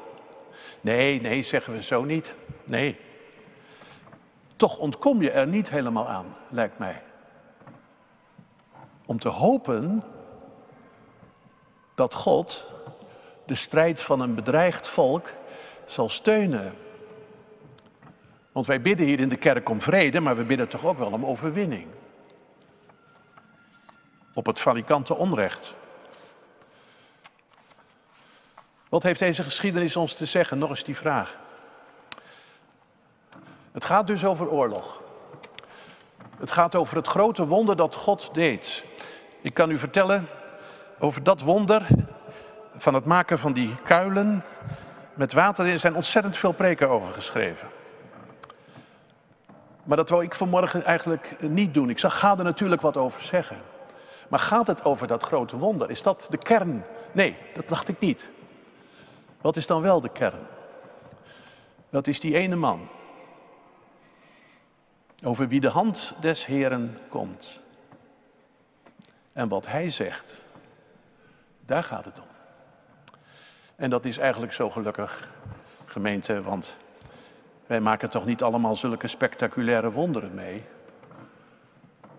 Nee, 0.82 1.22
nee, 1.22 1.42
zeggen 1.42 1.74
we 1.74 1.82
zo 1.82 2.04
niet. 2.04 2.36
Nee. 2.66 3.00
Toch 4.56 4.78
ontkom 4.78 5.22
je 5.22 5.32
er 5.32 5.48
niet 5.48 5.70
helemaal 5.70 6.08
aan, 6.08 6.36
lijkt 6.50 6.80
mij. 6.80 7.02
Om 9.06 9.20
te 9.20 9.30
hopen 9.30 10.04
dat 11.96 12.14
God 12.14 12.73
de 13.54 13.60
strijd 13.60 14.02
van 14.02 14.20
een 14.20 14.36
bedreigd 14.36 14.88
volk 14.88 15.30
zal 15.86 16.10
steunen. 16.10 16.76
Want 18.52 18.66
wij 18.66 18.82
bidden 18.82 19.06
hier 19.06 19.20
in 19.20 19.30
de 19.30 19.36
kerk 19.36 19.70
om 19.70 19.82
vrede, 19.82 20.20
maar 20.20 20.38
we 20.38 20.44
bidden 20.44 20.70
toch 20.70 20.86
ook 20.86 20.98
wel 20.98 21.12
om 21.12 21.26
overwinning. 21.26 21.88
Op 24.34 24.46
het 24.46 24.60
valikante 24.60 25.16
onrecht. 25.16 25.74
Wat 28.90 29.04
heeft 29.04 29.20
deze 29.20 29.44
geschiedenis 29.44 29.96
ons 29.96 30.14
te 30.14 30.26
zeggen? 30.26 30.58
Nog 30.58 30.70
eens 30.70 30.84
die 30.84 30.98
vraag. 30.98 31.38
Het 33.72 33.86
gaat 33.86 34.08
dus 34.08 34.26
over 34.26 34.50
oorlog. 34.50 35.02
Het 36.38 36.52
gaat 36.52 36.76
over 36.76 36.98
het 36.98 37.08
grote 37.08 37.46
wonder 37.46 37.76
dat 37.76 37.96
God 37.96 38.30
deed. 38.34 38.86
Ik 39.42 39.54
kan 39.54 39.72
u 39.72 39.78
vertellen 39.78 40.28
over 41.00 41.24
dat 41.24 41.42
wonder 41.42 41.88
van 42.84 42.94
het 42.94 43.06
maken 43.06 43.40
van 43.40 43.54
die 43.54 43.76
kuilen 43.84 44.44
met 45.14 45.34
water. 45.34 45.66
Er 45.66 45.80
zijn 45.80 45.96
ontzettend 45.96 46.38
veel 46.38 46.52
preken 46.52 46.90
over 46.90 47.14
geschreven. 47.14 47.68
Maar 49.84 49.98
dat 49.98 50.10
wil 50.10 50.22
ik 50.22 50.36
vanmorgen 50.36 50.84
eigenlijk 50.84 51.42
niet 51.42 51.74
doen. 51.74 51.90
Ik 51.90 52.00
zag, 52.00 52.20
ga 52.20 52.36
natuurlijk 52.36 52.82
wat 52.82 52.98
over 52.98 53.22
zeggen. 53.22 53.58
Maar 54.30 54.40
gaat 54.40 54.68
het 54.68 54.84
over 54.84 55.08
dat 55.08 55.24
grote 55.24 55.58
wonder? 55.58 55.90
Is 55.90 56.02
dat 56.02 56.28
de 56.30 56.38
kern? 56.38 56.84
Nee, 57.12 57.38
dat 57.54 57.68
dacht 57.68 57.88
ik 57.88 58.00
niet. 58.00 58.32
Wat 59.42 59.56
is 59.56 59.68
dan 59.68 59.82
wel 59.82 60.02
de 60.02 60.12
kern? 60.12 60.48
Dat 61.90 62.08
is 62.08 62.20
die 62.20 62.38
ene 62.38 62.56
man. 62.56 62.88
Over 65.24 65.48
wie 65.48 65.60
de 65.60 65.70
hand 65.70 66.14
des 66.20 66.46
Heren 66.46 66.98
komt. 67.10 67.62
En 69.34 69.48
wat 69.48 69.68
hij 69.68 69.90
zegt, 69.90 70.36
daar 71.66 71.84
gaat 71.84 72.06
het 72.06 72.20
om. 72.20 72.32
En 73.76 73.90
dat 73.90 74.06
is 74.06 74.18
eigenlijk 74.18 74.54
zo 74.54 74.70
gelukkig, 74.70 75.30
gemeente, 75.86 76.42
want 76.42 76.78
wij 77.68 77.80
maken 77.80 78.10
toch 78.10 78.26
niet 78.26 78.44
allemaal 78.44 78.76
zulke 78.76 79.08
spectaculaire 79.08 79.92
wonderen 79.92 80.34
mee. 80.34 80.64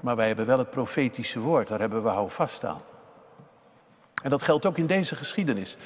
Maar 0.00 0.16
wij 0.16 0.26
hebben 0.26 0.46
wel 0.46 0.58
het 0.58 0.70
profetische 0.70 1.40
woord, 1.40 1.68
daar 1.68 1.80
hebben 1.80 2.02
we 2.02 2.08
houvast 2.08 2.64
aan. 2.64 2.80
En 4.22 4.30
dat 4.30 4.42
geldt 4.42 4.66
ook 4.66 4.78
in 4.78 4.86
deze 4.86 5.14
geschiedenis. 5.14 5.76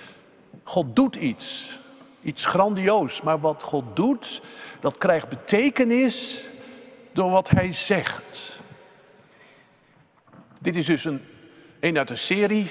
God 0.62 0.96
doet 0.96 1.16
iets, 1.16 1.78
iets 2.22 2.44
grandioos, 2.44 3.22
maar 3.22 3.40
wat 3.40 3.62
God 3.62 3.96
doet, 3.96 4.42
dat 4.80 4.98
krijgt 4.98 5.28
betekenis 5.28 6.44
door 7.12 7.30
wat 7.30 7.48
Hij 7.48 7.72
zegt. 7.72 8.60
Dit 10.58 10.76
is 10.76 10.86
dus 10.86 11.04
een, 11.04 11.24
een 11.80 11.98
uit 11.98 12.10
een 12.10 12.18
serie 12.18 12.70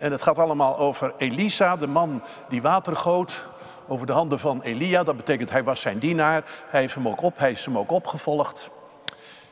en 0.00 0.12
het 0.12 0.22
gaat 0.22 0.38
allemaal 0.38 0.78
over 0.78 1.12
Elisa, 1.16 1.76
de 1.76 1.86
man 1.86 2.22
die 2.48 2.62
water 2.62 2.96
goot 2.96 3.46
over 3.88 4.06
de 4.06 4.12
handen 4.12 4.38
van 4.38 4.62
Elia. 4.62 5.04
Dat 5.04 5.16
betekent 5.16 5.50
hij 5.50 5.64
was 5.64 5.80
zijn 5.80 5.98
dienaar. 5.98 6.44
Hij, 6.66 6.80
heeft 6.80 6.94
hem 6.94 7.08
ook 7.08 7.22
op, 7.22 7.38
hij 7.38 7.50
is 7.50 7.64
hem 7.64 7.78
ook 7.78 7.90
opgevolgd. 7.90 8.70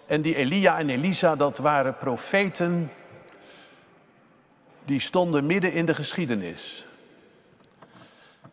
En 0.07 0.23
die 0.23 0.35
Elia 0.35 0.79
en 0.79 0.91
Elisa, 0.91 1.37
dat 1.37 1.59
waren 1.59 1.97
profeten 1.97 2.91
die 4.85 5.01
stonden 5.01 5.47
midden 5.47 5.73
in 5.73 5.87
de 5.87 5.95
geschiedenis. 5.95 6.87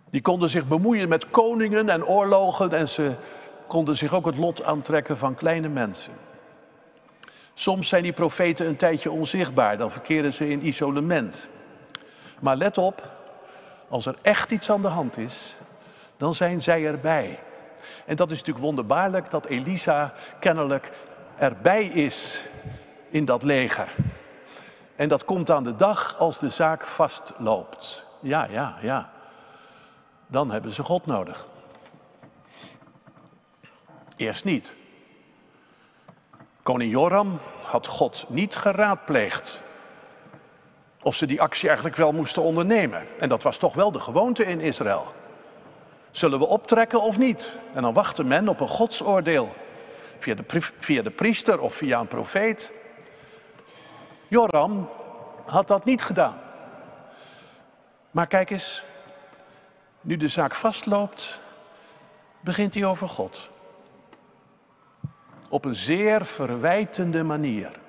Die 0.09 0.21
konden 0.21 0.49
zich 0.49 0.67
bemoeien 0.67 1.09
met 1.09 1.29
koningen 1.29 1.89
en 1.89 2.05
oorlogen 2.05 2.71
en 2.71 2.89
ze 2.89 3.11
konden 3.67 3.97
zich 3.97 4.13
ook 4.13 4.25
het 4.25 4.37
lot 4.37 4.63
aantrekken 4.63 5.17
van 5.17 5.35
kleine 5.35 5.69
mensen. 5.69 6.13
Soms 7.53 7.87
zijn 7.89 8.03
die 8.03 8.13
profeten 8.13 8.67
een 8.67 8.75
tijdje 8.75 9.11
onzichtbaar, 9.11 9.77
dan 9.77 9.91
verkeren 9.91 10.33
ze 10.33 10.49
in 10.49 10.67
isolement. 10.67 11.47
Maar 12.39 12.55
let 12.55 12.77
op, 12.77 13.11
als 13.89 14.05
er 14.05 14.15
echt 14.21 14.51
iets 14.51 14.69
aan 14.69 14.81
de 14.81 14.87
hand 14.87 15.17
is, 15.17 15.55
dan 16.17 16.33
zijn 16.33 16.61
zij 16.61 16.85
erbij. 16.85 17.39
En 18.05 18.15
dat 18.15 18.31
is 18.31 18.37
natuurlijk 18.37 18.65
wonderbaarlijk 18.65 19.29
dat 19.29 19.45
Elisa 19.45 20.13
kennelijk 20.39 20.91
erbij 21.37 21.83
is 21.83 22.41
in 23.09 23.25
dat 23.25 23.43
leger. 23.43 23.89
En 24.95 25.07
dat 25.07 25.25
komt 25.25 25.51
aan 25.51 25.63
de 25.63 25.75
dag 25.75 26.17
als 26.17 26.39
de 26.39 26.49
zaak 26.49 26.85
vastloopt. 26.85 28.03
Ja, 28.19 28.47
ja, 28.49 28.77
ja. 28.81 29.09
Dan 30.27 30.51
hebben 30.51 30.71
ze 30.71 30.83
God 30.83 31.05
nodig. 31.05 31.47
Eerst 34.15 34.43
niet. 34.43 34.73
Koning 36.63 36.91
Joram 36.91 37.39
had 37.61 37.87
God 37.87 38.25
niet 38.27 38.55
geraadpleegd 38.55 39.59
of 41.05 41.15
ze 41.15 41.25
die 41.25 41.41
actie 41.41 41.67
eigenlijk 41.67 41.97
wel 41.97 42.11
moesten 42.11 42.41
ondernemen. 42.41 43.19
En 43.19 43.29
dat 43.29 43.43
was 43.43 43.57
toch 43.57 43.73
wel 43.73 43.91
de 43.91 43.99
gewoonte 43.99 44.45
in 44.45 44.59
Israël. 44.59 45.13
Zullen 46.11 46.39
we 46.39 46.45
optrekken 46.45 47.01
of 47.01 47.17
niet? 47.17 47.57
En 47.73 47.81
dan 47.81 47.93
wachtte 47.93 48.23
men 48.23 48.47
op 48.47 48.59
een 48.59 48.67
godsoordeel. 48.67 49.53
Via 50.19 50.35
de, 50.35 50.43
via 50.79 51.01
de 51.01 51.09
priester 51.09 51.59
of 51.59 51.75
via 51.75 51.99
een 51.99 52.07
profeet. 52.07 52.71
Joram 54.27 54.89
had 55.45 55.67
dat 55.67 55.85
niet 55.85 56.03
gedaan. 56.03 56.37
Maar 58.11 58.27
kijk 58.27 58.49
eens, 58.49 58.83
nu 60.01 60.17
de 60.17 60.27
zaak 60.27 60.55
vastloopt, 60.55 61.39
begint 62.39 62.73
hij 62.73 62.85
over 62.85 63.09
God. 63.09 63.49
Op 65.49 65.65
een 65.65 65.75
zeer 65.75 66.25
verwijtende 66.25 67.23
manier. 67.23 67.83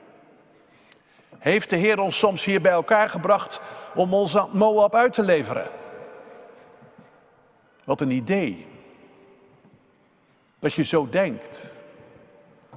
Heeft 1.39 1.71
de 1.71 1.77
Heer 1.77 1.99
ons 1.99 2.19
soms 2.19 2.45
hier 2.45 2.61
bij 2.61 2.73
elkaar 2.73 3.11
gebracht 3.11 3.61
om 3.95 4.15
ons 4.15 4.37
aan 4.37 4.51
Moab 4.53 4.95
uit 4.95 5.13
te 5.13 5.23
leveren? 5.23 5.71
Wat 7.85 8.01
een 8.01 8.11
idee. 8.11 8.67
Dat 10.59 10.75
je 10.75 10.83
zo 10.83 11.09
denkt. 11.09 11.61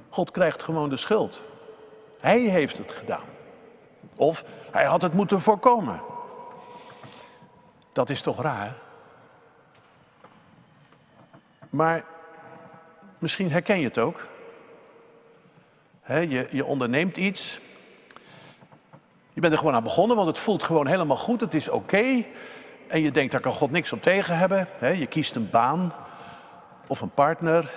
God 0.08 0.30
krijgt 0.30 0.62
gewoon 0.62 0.88
de 0.88 0.96
schuld. 0.96 1.42
Hij 2.20 2.40
heeft 2.40 2.78
het 2.78 2.92
gedaan. 2.92 3.24
Of 4.16 4.44
hij 4.70 4.84
had 4.84 5.02
het 5.02 5.12
moeten 5.12 5.40
voorkomen. 5.40 6.00
Dat 7.92 8.10
is 8.10 8.22
toch 8.22 8.42
raar? 8.42 8.76
Maar 11.70 12.04
misschien 13.18 13.50
herken 13.50 13.78
je 13.78 13.86
het 13.86 13.98
ook. 13.98 14.26
je, 16.06 16.48
je 16.50 16.64
onderneemt 16.64 17.16
iets 17.16 17.60
je 19.32 19.40
bent 19.40 19.52
er 19.52 19.58
gewoon 19.58 19.74
aan 19.74 19.82
begonnen, 19.82 20.16
want 20.16 20.28
het 20.28 20.38
voelt 20.38 20.62
gewoon 20.62 20.86
helemaal 20.86 21.16
goed. 21.16 21.40
Het 21.40 21.54
is 21.54 21.68
oké. 21.68 22.24
En 22.88 23.02
je 23.02 23.10
denkt, 23.10 23.32
daar 23.32 23.40
kan 23.40 23.52
God 23.52 23.70
niks 23.70 23.92
op 23.92 24.02
tegen 24.02 24.38
hebben. 24.38 24.68
Je 24.98 25.06
kiest 25.06 25.34
een 25.34 25.50
baan 25.50 25.92
of 26.86 27.00
een 27.00 27.10
partner. 27.10 27.70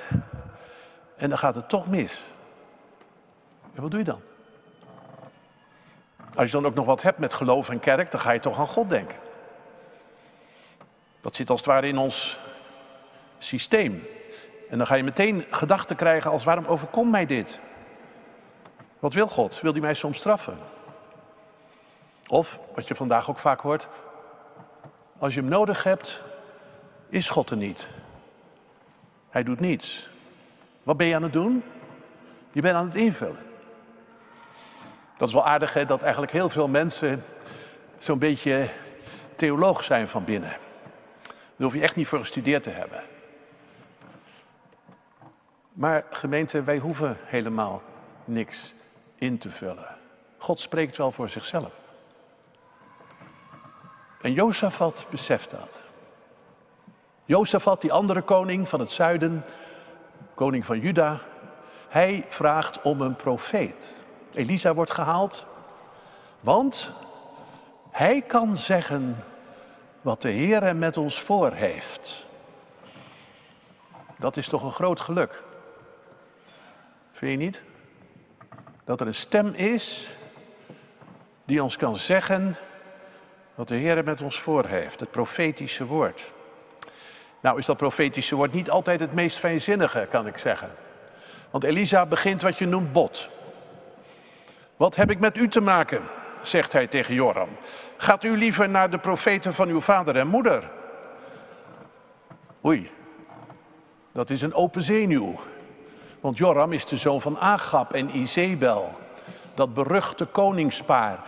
En 1.15 1.29
dan 1.29 1.37
gaat 1.37 1.55
het 1.55 1.69
toch 1.69 1.87
mis. 1.87 2.21
En 3.73 3.81
wat 3.81 3.91
doe 3.91 3.99
je 3.99 4.05
dan? 4.05 4.21
Als 6.35 6.45
je 6.45 6.55
dan 6.55 6.65
ook 6.65 6.75
nog 6.75 6.85
wat 6.85 7.01
hebt 7.01 7.17
met 7.17 7.33
geloof 7.33 7.69
en 7.69 7.79
kerk, 7.79 8.11
dan 8.11 8.19
ga 8.19 8.31
je 8.31 8.39
toch 8.39 8.59
aan 8.59 8.67
God 8.67 8.89
denken. 8.89 9.17
Dat 11.19 11.35
zit 11.35 11.49
als 11.49 11.59
het 11.59 11.69
ware 11.69 11.87
in 11.87 11.97
ons 11.97 12.39
systeem. 13.37 14.03
En 14.69 14.77
dan 14.77 14.87
ga 14.87 14.95
je 14.95 15.03
meteen 15.03 15.45
gedachten 15.49 15.95
krijgen 15.95 16.31
als 16.31 16.43
waarom 16.43 16.65
overkomt 16.65 17.11
mij 17.11 17.25
dit? 17.25 17.59
Wat 18.99 19.13
wil 19.13 19.27
God? 19.27 19.61
Wil 19.61 19.71
hij 19.71 19.81
mij 19.81 19.93
soms 19.93 20.17
straffen? 20.17 20.57
Of, 22.33 22.59
wat 22.75 22.87
je 22.87 22.95
vandaag 22.95 23.29
ook 23.29 23.39
vaak 23.39 23.59
hoort, 23.59 23.87
Als 25.17 25.33
je 25.33 25.39
hem 25.39 25.49
nodig 25.49 25.83
hebt, 25.83 26.21
is 27.09 27.29
God 27.29 27.49
er 27.49 27.57
niet. 27.57 27.87
Hij 29.29 29.43
doet 29.43 29.59
niets. 29.59 30.09
Wat 30.83 30.97
ben 30.97 31.07
je 31.07 31.15
aan 31.15 31.23
het 31.23 31.33
doen? 31.33 31.63
Je 32.51 32.61
bent 32.61 32.75
aan 32.75 32.85
het 32.85 32.95
invullen. 32.95 33.45
Dat 35.17 35.27
is 35.27 35.33
wel 35.33 35.45
aardig 35.45 35.73
hè, 35.73 35.85
dat 35.85 36.01
eigenlijk 36.01 36.31
heel 36.31 36.49
veel 36.49 36.67
mensen 36.67 37.23
zo'n 37.97 38.19
beetje 38.19 38.69
theoloog 39.35 39.83
zijn 39.83 40.07
van 40.07 40.23
binnen. 40.23 40.57
Daar 41.21 41.37
hoef 41.57 41.73
je 41.73 41.81
echt 41.81 41.95
niet 41.95 42.07
voor 42.07 42.19
gestudeerd 42.19 42.63
te 42.63 42.69
hebben. 42.69 43.03
Maar 45.73 46.05
gemeente, 46.09 46.63
wij 46.63 46.77
hoeven 46.77 47.17
helemaal 47.19 47.81
niks 48.25 48.73
in 49.15 49.37
te 49.37 49.49
vullen. 49.49 49.97
God 50.37 50.59
spreekt 50.59 50.97
wel 50.97 51.11
voor 51.11 51.29
zichzelf. 51.29 51.82
En 54.23 54.33
Jozefat 54.33 55.05
beseft 55.09 55.49
dat. 55.49 55.81
Jozefat, 57.25 57.81
die 57.81 57.91
andere 57.93 58.21
koning 58.21 58.69
van 58.69 58.79
het 58.79 58.91
zuiden, 58.91 59.45
koning 60.33 60.65
van 60.65 60.79
Juda, 60.79 61.19
hij 61.89 62.25
vraagt 62.27 62.81
om 62.81 63.01
een 63.01 63.15
profeet. 63.15 63.91
Elisa 64.33 64.73
wordt 64.73 64.91
gehaald, 64.91 65.45
want 66.39 66.91
hij 67.91 68.21
kan 68.21 68.57
zeggen 68.57 69.23
wat 70.01 70.21
de 70.21 70.29
Heer 70.29 70.63
hem 70.63 70.77
met 70.77 70.97
ons 70.97 71.21
voor 71.21 71.51
heeft. 71.51 72.25
Dat 74.19 74.37
is 74.37 74.47
toch 74.47 74.63
een 74.63 74.71
groot 74.71 74.99
geluk. 74.99 75.43
Vind 77.11 77.31
je 77.31 77.37
niet? 77.37 77.61
Dat 78.83 79.01
er 79.01 79.07
een 79.07 79.15
stem 79.15 79.47
is 79.47 80.15
die 81.45 81.63
ons 81.63 81.77
kan 81.77 81.95
zeggen 81.95 82.57
wat 83.55 83.67
de 83.67 83.75
Heer 83.75 84.03
met 84.03 84.21
ons 84.21 84.39
voor 84.39 84.65
heeft, 84.65 84.99
het 84.99 85.11
profetische 85.11 85.85
woord. 85.85 86.31
Nou 87.39 87.57
is 87.57 87.65
dat 87.65 87.77
profetische 87.77 88.35
woord 88.35 88.53
niet 88.53 88.69
altijd 88.69 88.99
het 88.99 89.13
meest 89.13 89.37
fijnzinnige, 89.37 90.07
kan 90.11 90.27
ik 90.27 90.37
zeggen. 90.37 90.69
Want 91.51 91.63
Elisa 91.63 92.05
begint 92.05 92.41
wat 92.41 92.57
je 92.57 92.65
noemt 92.65 92.91
bot. 92.91 93.29
Wat 94.77 94.95
heb 94.95 95.11
ik 95.11 95.19
met 95.19 95.37
u 95.37 95.47
te 95.47 95.61
maken, 95.61 96.01
zegt 96.41 96.73
hij 96.73 96.87
tegen 96.87 97.13
Joram. 97.13 97.49
Gaat 97.97 98.23
u 98.23 98.37
liever 98.37 98.69
naar 98.69 98.89
de 98.89 98.97
profeten 98.97 99.53
van 99.53 99.67
uw 99.69 99.81
vader 99.81 100.17
en 100.17 100.27
moeder? 100.27 100.69
Oei, 102.65 102.91
dat 104.11 104.29
is 104.29 104.41
een 104.41 104.53
open 104.53 104.81
zenuw. 104.81 105.35
Want 106.19 106.37
Joram 106.37 106.73
is 106.73 106.85
de 106.85 106.97
zoon 106.97 107.21
van 107.21 107.39
Agab 107.39 107.93
en 107.93 108.17
Izebel. 108.17 108.91
Dat 109.53 109.73
beruchte 109.73 110.25
koningspaar. 110.25 111.19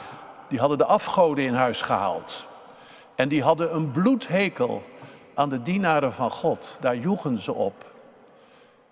Die 0.56 0.64
hadden 0.64 0.86
de 0.86 0.94
afgoden 0.94 1.44
in 1.44 1.54
huis 1.54 1.82
gehaald. 1.82 2.46
En 3.16 3.30
die 3.30 3.44
hadden 3.44 3.76
een 3.76 3.92
bloedhekel 3.92 4.82
aan 5.34 5.50
de 5.50 5.62
dienaren 5.62 6.14
van 6.14 6.32
God. 6.32 6.78
Daar 6.80 6.98
joegen 6.98 7.40
ze 7.40 7.54
op. 7.54 7.92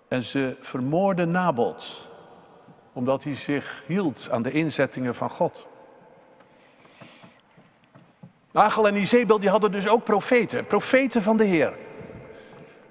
En 0.08 0.22
ze 0.22 0.56
vermoorden 0.60 1.30
Nabot. 1.30 2.08
Omdat 2.92 3.24
hij 3.24 3.34
zich 3.34 3.82
hield 3.86 4.28
aan 4.30 4.42
de 4.42 4.50
inzettingen 4.50 5.14
van 5.14 5.30
God. 5.30 5.66
Nagel 8.50 8.88
en 8.88 8.96
Izebel 8.96 9.38
die 9.38 9.50
hadden 9.50 9.72
dus 9.72 9.88
ook 9.88 10.04
profeten. 10.04 10.66
Profeten 10.66 11.22
van 11.22 11.36
de 11.36 11.44
Heer. 11.44 11.72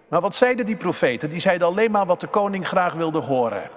Maar 0.08 0.22
wat 0.22 0.36
zeiden 0.36 0.65
die 0.65 0.75
profeten? 0.75 1.30
Die 1.30 1.39
zeiden 1.39 1.68
alleen 1.68 1.92
maar 1.92 2.06
wat 2.06 2.20
de 2.20 2.27
koning 2.27 2.68
graag 2.68 2.94
wilde 2.94 3.20
horen. 3.20 3.70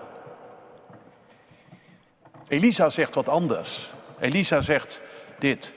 Elisa 2.49 2.91
zegt 2.91 3.15
wat 3.15 3.29
anders. 3.29 3.95
Elisa 4.21 4.61
zegt 4.61 5.01
dit. 5.39 5.73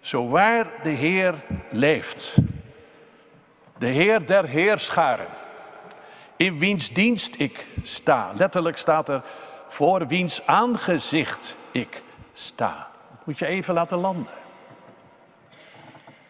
Zo 0.00 0.28
waar 0.28 0.66
de 0.82 0.88
Heer 0.88 1.34
leeft, 1.70 2.34
de 3.78 3.86
Heer 3.86 4.26
der 4.26 4.44
Heerscharen, 4.44 5.26
in 6.36 6.58
wiens 6.58 6.88
dienst 6.88 7.40
ik 7.40 7.66
sta. 7.82 8.32
Letterlijk 8.36 8.76
staat 8.76 9.08
er 9.08 9.22
voor 9.68 10.06
wiens 10.06 10.46
aangezicht 10.46 11.56
ik 11.70 12.02
sta. 12.32 12.88
Dat 13.12 13.26
moet 13.26 13.38
je 13.38 13.46
even 13.46 13.74
laten 13.74 13.98
landen. 13.98 14.32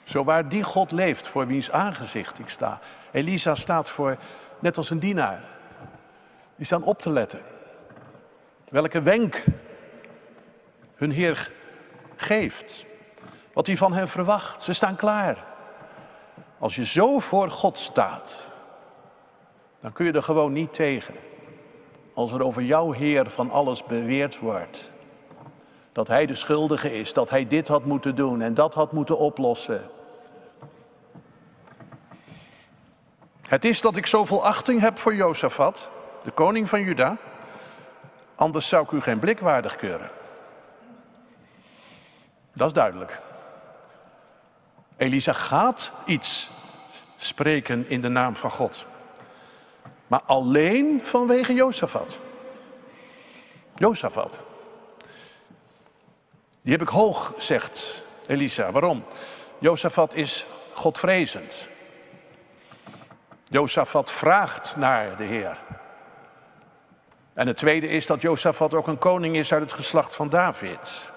Zo 0.03 0.25
waar 0.25 0.49
die 0.49 0.62
God 0.62 0.90
leeft, 0.90 1.29
voor 1.29 1.46
wiens 1.46 1.70
aangezicht 1.70 2.38
ik 2.38 2.49
sta. 2.49 2.81
Elisa 3.12 3.55
staat 3.55 3.90
voor, 3.90 4.16
net 4.59 4.77
als 4.77 4.90
een 4.90 4.99
dienaar. 4.99 5.44
Die 6.57 6.66
staan 6.66 6.83
op 6.83 7.03
te 7.03 7.11
letten. 7.11 7.40
Welke 8.68 9.03
wenk 9.03 9.44
hun 11.00 11.10
Heer 11.10 11.50
geeft. 12.16 12.84
Wat 13.52 13.66
hij 13.66 13.76
van 13.76 13.92
hen 13.92 14.08
verwacht. 14.08 14.62
Ze 14.62 14.72
staan 14.72 14.96
klaar. 14.96 15.44
Als 16.58 16.74
je 16.74 16.84
zo 16.84 17.18
voor 17.18 17.50
God 17.50 17.78
staat, 17.78 18.46
dan 19.80 19.92
kun 19.92 20.06
je 20.06 20.12
er 20.12 20.22
gewoon 20.22 20.52
niet 20.52 20.72
tegen. 20.72 21.14
Als 22.14 22.32
er 22.32 22.42
over 22.42 22.62
jouw 22.62 22.92
Heer 22.92 23.30
van 23.30 23.50
alles 23.50 23.84
beweerd 23.84 24.38
wordt. 24.38 24.92
Dat 25.92 26.08
hij 26.08 26.26
de 26.26 26.34
schuldige 26.34 26.98
is, 26.98 27.12
dat 27.12 27.30
hij 27.30 27.46
dit 27.46 27.68
had 27.68 27.84
moeten 27.84 28.14
doen 28.14 28.40
en 28.40 28.54
dat 28.54 28.74
had 28.74 28.92
moeten 28.92 29.18
oplossen. 29.18 29.90
Het 33.48 33.64
is 33.64 33.80
dat 33.80 33.96
ik 33.96 34.06
zoveel 34.06 34.44
achting 34.44 34.80
heb 34.80 34.98
voor 34.98 35.14
Jozefat, 35.14 35.88
de 36.24 36.30
koning 36.30 36.68
van 36.68 36.82
Juda. 36.82 37.16
Anders 38.34 38.68
zou 38.68 38.84
ik 38.84 38.90
u 38.90 39.00
geen 39.00 39.18
blik 39.18 39.40
waardig 39.40 39.76
keuren. 39.76 40.10
Dat 42.54 42.66
is 42.66 42.72
duidelijk. 42.72 43.18
Elisa 44.96 45.32
gaat 45.32 45.92
iets 46.06 46.50
spreken 47.16 47.88
in 47.88 48.00
de 48.00 48.08
naam 48.08 48.36
van 48.36 48.50
God. 48.50 48.86
Maar 50.06 50.22
alleen 50.26 51.00
vanwege 51.04 51.54
Jozefat. 51.54 52.18
Jozefat. 53.74 54.38
Die 56.62 56.72
heb 56.72 56.82
ik 56.82 56.88
hoog, 56.88 57.32
zegt 57.36 58.04
Elisa. 58.26 58.70
Waarom? 58.70 59.04
Jozefat 59.58 60.14
is 60.14 60.46
Godvrezend. 60.74 61.68
Jozefat 63.48 64.10
vraagt 64.10 64.76
naar 64.76 65.16
de 65.16 65.24
Heer. 65.24 65.58
En 67.32 67.46
het 67.46 67.56
tweede 67.56 67.88
is 67.88 68.06
dat 68.06 68.22
Jozefat 68.22 68.74
ook 68.74 68.86
een 68.86 68.98
koning 68.98 69.36
is 69.36 69.52
uit 69.52 69.62
het 69.62 69.72
geslacht 69.72 70.14
van 70.14 70.28
David. 70.28 71.10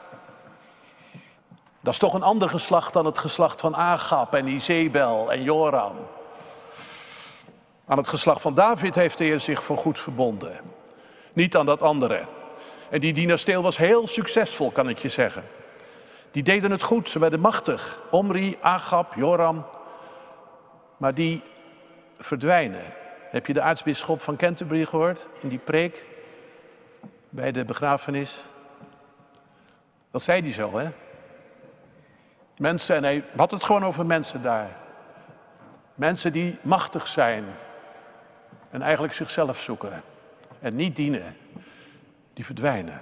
Dat 1.84 1.94
is 1.94 2.00
toch 2.00 2.14
een 2.14 2.24
ander 2.24 2.50
geslacht 2.50 2.94
dan 2.94 3.06
het 3.06 3.18
geslacht 3.18 3.62
van 3.62 3.76
Agab 3.76 4.34
en 4.34 4.48
Izebel 4.48 5.32
en 5.32 5.44
Joram. 5.44 5.96
Aan 7.86 7.98
het 7.98 8.08
geslacht 8.08 8.42
van 8.42 8.54
David 8.54 8.96
heeft 8.96 9.18
de 9.18 9.24
Heer 9.24 9.40
zich 9.40 9.64
voorgoed 9.64 10.00
verbonden. 10.00 10.60
Niet 11.34 11.58
aan 11.58 11.66
dat 11.66 11.82
andere. 11.82 12.26
En 12.90 13.00
die 13.00 13.14
dynastie 13.14 13.58
was 13.58 13.78
heel 13.78 14.08
succesvol, 14.08 14.72
kan 14.72 14.90
ik 14.90 14.98
je 14.98 15.10
zeggen. 15.10 15.44
Die 16.32 16.44
deden 16.44 16.72
het 16.72 16.84
goed, 16.84 17.10
ze 17.10 17.20
werden 17.20 17.40
machtig. 17.40 18.00
Omri, 18.12 18.58
Agab, 18.62 19.14
Joram. 19.16 19.66
Maar 20.98 21.14
die 21.14 21.42
verdwijnen. 22.18 22.94
Heb 23.30 23.48
je 23.48 23.54
de 23.54 23.62
aartsbisschop 23.62 24.22
van 24.22 24.36
Canterbury 24.36 24.86
gehoord 24.86 25.28
in 25.40 25.50
die 25.50 25.60
preek 25.60 26.04
bij 27.30 27.52
de 27.52 27.66
begrafenis? 27.66 28.40
Dat 30.12 30.22
zei 30.22 30.42
hij 30.42 30.54
zo, 30.54 30.78
hè? 30.78 30.90
Mensen, 32.58 32.96
en 32.96 33.04
hij 33.04 33.24
had 33.36 33.52
het 33.52 33.64
gewoon 33.64 33.86
over 33.86 34.06
mensen 34.06 34.42
daar. 34.42 34.70
Mensen 35.96 36.32
die 36.32 36.58
machtig 36.62 37.08
zijn 37.08 37.46
en 38.70 38.82
eigenlijk 38.82 39.14
zichzelf 39.14 39.60
zoeken 39.60 40.04
en 40.60 40.76
niet 40.76 40.96
dienen, 40.96 41.38
die 42.34 42.46
verdwijnen. 42.46 43.02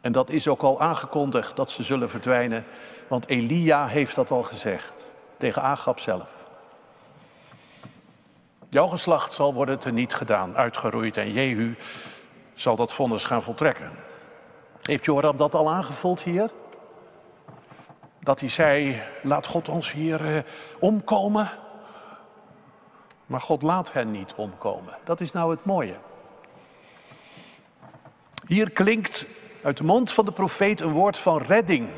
En 0.00 0.12
dat 0.12 0.30
is 0.30 0.48
ook 0.48 0.62
al 0.62 0.80
aangekondigd 0.80 1.56
dat 1.56 1.70
ze 1.70 1.82
zullen 1.82 2.10
verdwijnen, 2.10 2.64
want 3.08 3.28
Elia 3.28 3.86
heeft 3.86 4.14
dat 4.14 4.30
al 4.30 4.42
gezegd 4.42 5.04
tegen 5.36 5.62
Agab 5.62 5.98
zelf. 5.98 6.28
Jouw 8.70 8.86
geslacht 8.86 9.32
zal 9.32 9.54
worden 9.54 9.78
teniet 9.78 10.14
gedaan, 10.14 10.56
uitgeroeid 10.56 11.16
en 11.16 11.32
Jehu 11.32 11.76
zal 12.54 12.76
dat 12.76 12.92
vonnis 12.92 13.24
gaan 13.24 13.42
voltrekken. 13.42 13.90
Heeft 14.82 15.04
Joram 15.04 15.36
dat 15.36 15.54
al 15.54 15.70
aangevuld 15.70 16.20
hier? 16.20 16.50
Dat 18.28 18.40
hij 18.40 18.48
zei, 18.48 19.02
laat 19.22 19.46
God 19.46 19.68
ons 19.68 19.92
hier 19.92 20.34
uh, 20.34 20.38
omkomen. 20.78 21.50
Maar 23.26 23.40
God 23.40 23.62
laat 23.62 23.92
hen 23.92 24.10
niet 24.10 24.34
omkomen. 24.34 24.98
Dat 25.04 25.20
is 25.20 25.32
nou 25.32 25.50
het 25.50 25.64
mooie. 25.64 25.96
Hier 28.46 28.70
klinkt 28.70 29.26
uit 29.62 29.76
de 29.76 29.84
mond 29.84 30.12
van 30.12 30.24
de 30.24 30.32
profeet 30.32 30.80
een 30.80 30.92
woord 30.92 31.16
van 31.16 31.42
redding. 31.42 31.88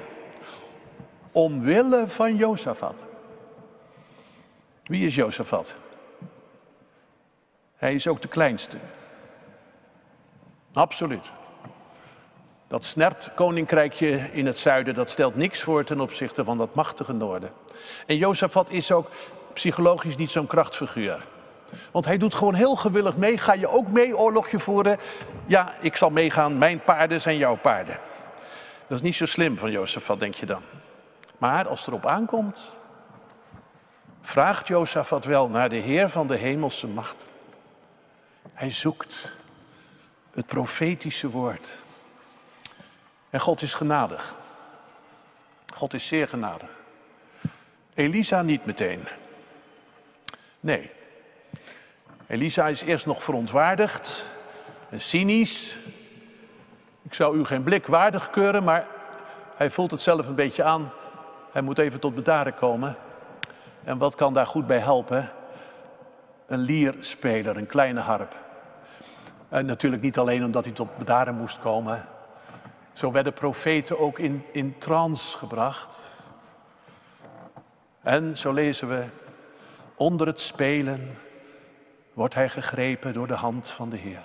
Omwille 1.33 2.09
van 2.09 2.37
Jozefat. 2.37 3.07
Wie 4.85 5.07
is 5.07 5.15
Jozefat? 5.15 5.77
Hij 7.77 7.95
is 7.95 8.09
ook 8.09 8.23
de 8.23 8.29
kleinste. 8.29 8.77
Absoluut. 10.73 11.40
Dat 12.71 12.85
snert 12.85 13.31
koninkrijkje 13.35 14.29
in 14.33 14.47
het 14.47 14.59
zuiden, 14.59 14.95
dat 14.95 15.11
stelt 15.11 15.37
niks 15.37 15.63
voor 15.63 15.85
ten 15.85 16.01
opzichte 16.01 16.45
van 16.45 16.59
dat 16.59 16.75
machtige 16.75 17.13
noorden. 17.13 17.51
En 18.07 18.17
Jozefat 18.17 18.71
is 18.71 18.93
ook 18.93 19.11
psychologisch 19.53 20.17
niet 20.17 20.31
zo'n 20.31 20.47
krachtfiguur. 20.47 21.27
Want 21.91 22.05
hij 22.05 22.19
doet 22.19 22.35
gewoon 22.35 22.55
heel 22.55 22.77
gewillig 22.77 23.17
mee. 23.17 23.39
Ga 23.39 23.53
je 23.53 23.69
ook 23.69 23.89
mee 23.89 24.17
oorlogje 24.17 24.61
voeren? 24.61 24.99
Ja, 25.47 25.73
ik 25.81 25.97
zal 25.97 26.11
meegaan. 26.11 26.59
Mijn 26.59 26.85
paarden 26.85 27.21
zijn 27.21 27.37
jouw 27.37 27.57
paarden. 27.57 27.99
Dat 28.87 28.99
is 28.99 29.05
niet 29.05 29.15
zo 29.15 29.27
slim 29.27 29.57
van 29.57 29.71
Jozefat, 29.71 30.19
denk 30.19 30.35
je 30.35 30.47
dan. 30.47 30.63
Maar 31.39 31.69
als 31.69 31.79
het 31.79 31.89
erop 31.89 32.07
aankomt, 32.07 32.77
vraagt 34.21 34.69
Jozefat 34.69 35.25
wel 35.25 35.49
naar 35.49 35.69
de 35.69 35.77
Heer 35.77 36.09
van 36.09 36.27
de 36.27 36.37
hemelse 36.37 36.87
macht. 36.87 37.29
Hij 38.53 38.71
zoekt 38.71 39.33
het 40.35 40.47
profetische 40.47 41.31
woord. 41.31 41.79
En 43.31 43.41
God 43.41 43.63
is 43.63 43.75
genadig. 43.75 44.35
God 45.75 45.95
is 45.95 46.07
zeer 46.07 46.29
genadig. 46.29 46.69
Elisa 47.95 48.43
niet 48.43 48.65
meteen. 48.65 49.09
Nee. 50.61 50.91
Elisa 52.27 52.69
is 52.69 52.83
eerst 52.83 53.07
nog 53.07 53.25
verontwaardigd 53.25 54.25
en 54.89 55.01
cynisch. 55.01 55.77
Ik 57.03 57.15
zou 57.15 57.39
u 57.39 57.45
geen 57.45 57.63
blik 57.63 57.87
waardig 57.87 58.31
keuren, 58.31 58.65
maar 58.65 58.87
hij 59.57 59.71
voelt 59.71 59.91
het 59.91 60.01
zelf 60.01 60.27
een 60.27 60.35
beetje 60.35 60.65
aan. 60.65 60.91
Hij 61.53 61.63
moet 61.63 61.79
even 61.79 62.01
tot 62.01 62.15
bedaren 62.15 62.55
komen. 62.55 62.97
En 63.85 63.99
wat 63.99 64.15
kan 64.15 64.33
daar 64.33 64.47
goed 64.47 64.67
bij 64.67 64.79
helpen? 64.79 65.31
Een 66.47 66.59
lierspeler, 66.59 67.57
een 67.57 67.67
kleine 67.67 68.01
harp. 68.01 68.37
En 69.49 69.67
natuurlijk 69.67 70.03
niet 70.03 70.19
alleen 70.19 70.45
omdat 70.45 70.65
hij 70.65 70.75
tot 70.75 70.97
bedaren 70.99 71.35
moest 71.35 71.59
komen. 71.59 72.07
Zo 73.01 73.13
werden 73.13 73.33
profeten 73.33 73.99
ook 73.99 74.19
in, 74.19 74.45
in 74.53 74.79
trance 74.79 75.39
gebracht. 75.39 76.09
En 78.01 78.39
zo 78.39 78.53
lezen 78.53 78.89
we, 78.89 79.07
onder 79.95 80.27
het 80.27 80.41
spelen 80.41 81.17
wordt 82.13 82.35
hij 82.35 82.49
gegrepen 82.49 83.13
door 83.13 83.27
de 83.27 83.35
hand 83.35 83.69
van 83.69 83.91
de 83.91 83.97
Heer. 83.97 84.23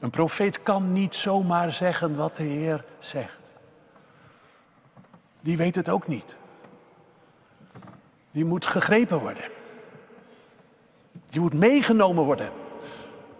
Een 0.00 0.10
profeet 0.10 0.62
kan 0.62 0.92
niet 0.92 1.14
zomaar 1.14 1.72
zeggen 1.72 2.16
wat 2.16 2.36
de 2.36 2.42
Heer 2.42 2.84
zegt. 2.98 3.52
Die 5.40 5.56
weet 5.56 5.74
het 5.74 5.88
ook 5.88 6.06
niet. 6.06 6.36
Die 8.30 8.44
moet 8.44 8.66
gegrepen 8.66 9.18
worden. 9.18 9.50
Die 11.30 11.40
moet 11.40 11.54
meegenomen 11.54 12.24
worden. 12.24 12.64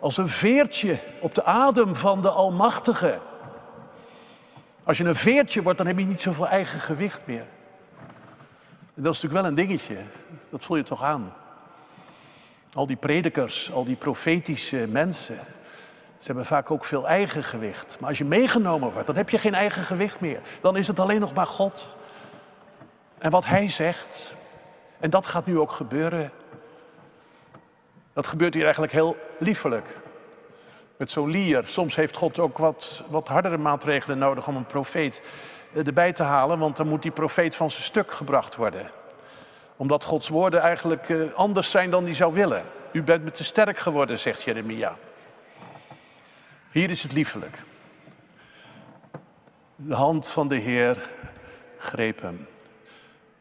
Als 0.00 0.16
een 0.16 0.28
veertje 0.28 0.98
op 1.20 1.34
de 1.34 1.44
adem 1.44 1.96
van 1.96 2.22
de 2.22 2.30
Almachtige. 2.30 3.18
Als 4.84 4.98
je 4.98 5.04
een 5.04 5.14
veertje 5.14 5.62
wordt, 5.62 5.78
dan 5.78 5.86
heb 5.86 5.98
je 5.98 6.04
niet 6.04 6.22
zoveel 6.22 6.48
eigen 6.48 6.80
gewicht 6.80 7.26
meer. 7.26 7.46
En 8.94 9.02
dat 9.02 9.14
is 9.14 9.22
natuurlijk 9.22 9.42
wel 9.42 9.44
een 9.44 9.68
dingetje. 9.68 9.96
Dat 10.50 10.62
voel 10.62 10.76
je 10.76 10.82
toch 10.82 11.02
aan. 11.02 11.32
Al 12.72 12.86
die 12.86 12.96
predikers, 12.96 13.72
al 13.72 13.84
die 13.84 13.96
profetische 13.96 14.86
mensen. 14.88 15.38
Ze 16.18 16.26
hebben 16.26 16.46
vaak 16.46 16.70
ook 16.70 16.84
veel 16.84 17.06
eigen 17.06 17.44
gewicht. 17.44 17.96
Maar 18.00 18.08
als 18.08 18.18
je 18.18 18.24
meegenomen 18.24 18.92
wordt, 18.92 19.06
dan 19.06 19.16
heb 19.16 19.30
je 19.30 19.38
geen 19.38 19.54
eigen 19.54 19.82
gewicht 19.82 20.20
meer. 20.20 20.40
Dan 20.60 20.76
is 20.76 20.86
het 20.86 21.00
alleen 21.00 21.20
nog 21.20 21.34
maar 21.34 21.46
God. 21.46 21.96
En 23.18 23.30
wat 23.30 23.46
Hij 23.46 23.68
zegt. 23.68 24.34
En 24.98 25.10
dat 25.10 25.26
gaat 25.26 25.46
nu 25.46 25.58
ook 25.58 25.72
gebeuren. 25.72 26.30
Dat 28.16 28.26
gebeurt 28.26 28.54
hier 28.54 28.62
eigenlijk 28.62 28.92
heel 28.92 29.16
liefelijk. 29.38 29.84
Met 30.96 31.10
zo'n 31.10 31.30
lier. 31.30 31.66
Soms 31.66 31.96
heeft 31.96 32.16
God 32.16 32.38
ook 32.38 32.58
wat, 32.58 33.04
wat 33.08 33.28
hardere 33.28 33.58
maatregelen 33.58 34.18
nodig 34.18 34.46
om 34.46 34.56
een 34.56 34.66
profeet 34.66 35.22
eh, 35.72 35.86
erbij 35.86 36.12
te 36.12 36.22
halen. 36.22 36.58
Want 36.58 36.76
dan 36.76 36.88
moet 36.88 37.02
die 37.02 37.10
profeet 37.10 37.56
van 37.56 37.70
zijn 37.70 37.82
stuk 37.82 38.10
gebracht 38.10 38.56
worden. 38.56 38.86
Omdat 39.76 40.04
Gods 40.04 40.28
woorden 40.28 40.60
eigenlijk 40.60 41.08
eh, 41.08 41.32
anders 41.32 41.70
zijn 41.70 41.90
dan 41.90 42.04
hij 42.04 42.14
zou 42.14 42.34
willen. 42.34 42.64
U 42.92 43.02
bent 43.02 43.24
me 43.24 43.30
te 43.30 43.44
sterk 43.44 43.78
geworden, 43.78 44.18
zegt 44.18 44.42
Jeremia. 44.42 44.96
Hier 46.70 46.90
is 46.90 47.02
het 47.02 47.12
liefelijk. 47.12 47.56
De 49.76 49.94
hand 49.94 50.28
van 50.28 50.48
de 50.48 50.56
Heer 50.56 51.08
greep 51.78 52.20
hem. 52.20 52.46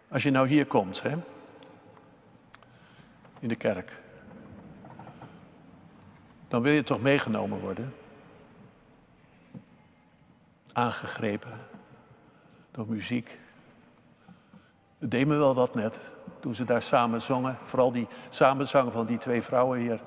Als 0.08 0.24
je 0.24 0.32
nou 0.32 0.48
hier 0.48 0.66
komt, 0.66 1.02
hè, 1.02 1.16
in 3.40 3.48
de 3.48 3.56
kerk, 3.56 4.04
dan 6.48 6.62
wil 6.62 6.72
je 6.72 6.84
toch 6.84 7.02
meegenomen 7.02 7.60
worden. 7.60 7.94
Aangegrepen 10.74 11.60
door 12.72 12.88
muziek. 12.88 13.40
Deed 15.00 15.28
me 15.28 15.36
wel 15.36 15.56
wat 15.56 15.76
net 15.76 16.00
toen 16.40 16.56
ze 16.56 16.64
daar 16.64 16.82
samen 16.82 17.22
zongen. 17.22 17.58
Vooral 17.64 17.92
die 17.92 18.08
samenzang 18.30 18.92
van 18.92 19.06
die 19.06 19.18
twee 19.18 19.42
vrouwen 19.42 19.80
hier. 19.80 20.00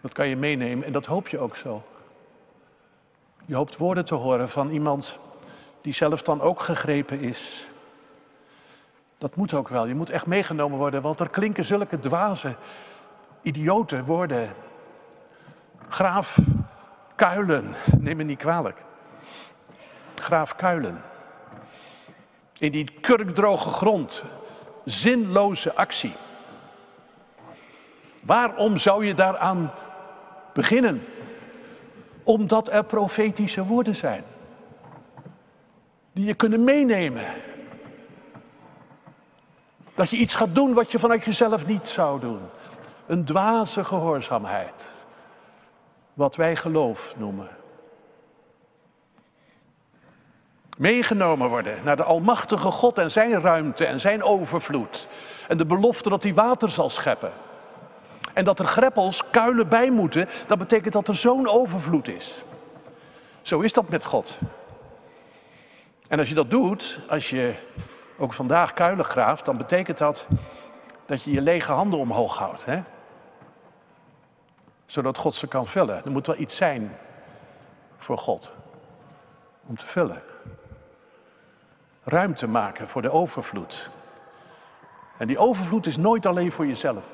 Dat 0.00 0.12
kan 0.12 0.28
je 0.28 0.36
meenemen 0.36 0.86
en 0.86 0.92
dat 0.92 1.06
hoop 1.06 1.28
je 1.28 1.38
ook 1.38 1.56
zo. 1.56 1.82
Je 3.46 3.54
hoopt 3.54 3.76
woorden 3.76 4.04
te 4.04 4.14
horen 4.14 4.48
van 4.48 4.70
iemand 4.70 5.18
die 5.80 5.92
zelf 5.92 6.22
dan 6.22 6.40
ook 6.40 6.60
gegrepen 6.60 7.20
is. 7.20 7.68
Dat 9.18 9.36
moet 9.36 9.54
ook 9.54 9.68
wel. 9.68 9.86
Je 9.86 9.94
moet 9.94 10.10
echt 10.10 10.26
meegenomen 10.26 10.78
worden, 10.78 11.02
want 11.02 11.20
er 11.20 11.28
klinken 11.28 11.64
zulke 11.64 12.00
dwaze, 12.00 12.54
idiote 13.44 14.04
woorden. 14.04 14.52
Graaf 15.88 16.38
Kuilen, 17.14 17.74
neem 17.98 18.16
me 18.16 18.22
niet 18.22 18.38
kwalijk. 18.38 18.78
Graaf 20.14 20.56
Kuilen. 20.56 21.02
In 22.58 22.72
die 22.72 22.90
kurkdroge 23.00 23.68
grond, 23.68 24.22
zinloze 24.84 25.74
actie. 25.74 26.12
Waarom 28.22 28.78
zou 28.78 29.06
je 29.06 29.14
daaraan 29.14 29.72
beginnen. 30.52 31.02
Omdat 32.22 32.68
er 32.72 32.84
profetische 32.84 33.64
woorden 33.64 33.96
zijn. 33.96 34.24
Die 36.12 36.24
je 36.24 36.34
kunnen 36.34 36.64
meenemen. 36.64 37.26
Dat 39.94 40.10
je 40.10 40.16
iets 40.16 40.34
gaat 40.34 40.54
doen 40.54 40.72
wat 40.72 40.90
je 40.92 40.98
vanuit 40.98 41.24
jezelf 41.24 41.66
niet 41.66 41.88
zou 41.88 42.20
doen. 42.20 42.40
Een 43.06 43.24
dwaze 43.24 43.84
gehoorzaamheid. 43.84 44.86
Wat 46.14 46.36
wij 46.36 46.56
geloof 46.56 47.14
noemen. 47.16 47.48
Meegenomen 50.76 51.48
worden 51.48 51.84
naar 51.84 51.96
de 51.96 52.04
Almachtige 52.04 52.70
God 52.70 52.98
en 52.98 53.10
zijn 53.10 53.40
ruimte 53.40 53.86
en 53.86 54.00
zijn 54.00 54.22
overvloed. 54.22 55.08
En 55.48 55.58
de 55.58 55.66
belofte 55.66 56.08
dat 56.08 56.22
hij 56.22 56.34
water 56.34 56.68
zal 56.68 56.90
scheppen. 56.90 57.32
En 58.34 58.44
dat 58.44 58.58
er 58.58 58.66
greppels, 58.66 59.30
kuilen 59.30 59.68
bij 59.68 59.90
moeten, 59.90 60.28
dat 60.46 60.58
betekent 60.58 60.92
dat 60.92 61.08
er 61.08 61.16
zo'n 61.16 61.48
overvloed 61.48 62.08
is. 62.08 62.44
Zo 63.42 63.60
is 63.60 63.72
dat 63.72 63.88
met 63.88 64.04
God. 64.04 64.38
En 66.08 66.18
als 66.18 66.28
je 66.28 66.34
dat 66.34 66.50
doet, 66.50 67.00
als 67.08 67.30
je 67.30 67.54
ook 68.18 68.32
vandaag 68.32 68.72
kuilen 68.72 69.04
graaft, 69.04 69.44
dan 69.44 69.56
betekent 69.56 69.98
dat 69.98 70.26
dat 71.06 71.22
je 71.22 71.30
je 71.30 71.40
lege 71.40 71.72
handen 71.72 71.98
omhoog 71.98 72.38
houdt. 72.38 72.64
Hè? 72.64 72.82
Zodat 74.86 75.18
God 75.18 75.34
ze 75.34 75.46
kan 75.46 75.66
vullen. 75.66 76.04
Er 76.04 76.10
moet 76.10 76.26
wel 76.26 76.38
iets 76.38 76.56
zijn 76.56 76.90
voor 77.98 78.18
God 78.18 78.52
om 79.66 79.76
te 79.76 79.86
vullen. 79.86 80.22
Ruimte 82.02 82.46
maken 82.46 82.88
voor 82.88 83.02
de 83.02 83.10
overvloed. 83.10 83.90
En 85.18 85.26
die 85.26 85.38
overvloed 85.38 85.86
is 85.86 85.96
nooit 85.96 86.26
alleen 86.26 86.52
voor 86.52 86.66
jezelf. 86.66 87.04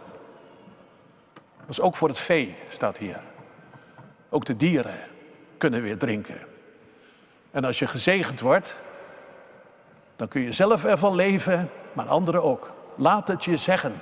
Dat 1.61 1.69
is 1.69 1.81
ook 1.81 1.97
voor 1.97 2.09
het 2.09 2.19
vee, 2.19 2.57
staat 2.69 2.97
hier. 2.97 3.21
Ook 4.29 4.45
de 4.45 4.57
dieren 4.57 4.99
kunnen 5.59 5.83
weer 5.83 5.99
drinken. 5.99 6.41
En 7.51 7.65
als 7.65 7.79
je 7.79 7.87
gezegend 7.87 8.41
wordt, 8.41 8.77
dan 10.17 10.29
kun 10.29 10.41
je 10.41 10.53
zelf 10.53 10.85
ervan 10.85 11.15
leven, 11.15 11.71
maar 11.93 12.07
anderen 12.07 12.43
ook. 12.43 12.71
Laat 13.01 13.29
het 13.29 13.45
je 13.45 13.57
zeggen. 13.57 14.01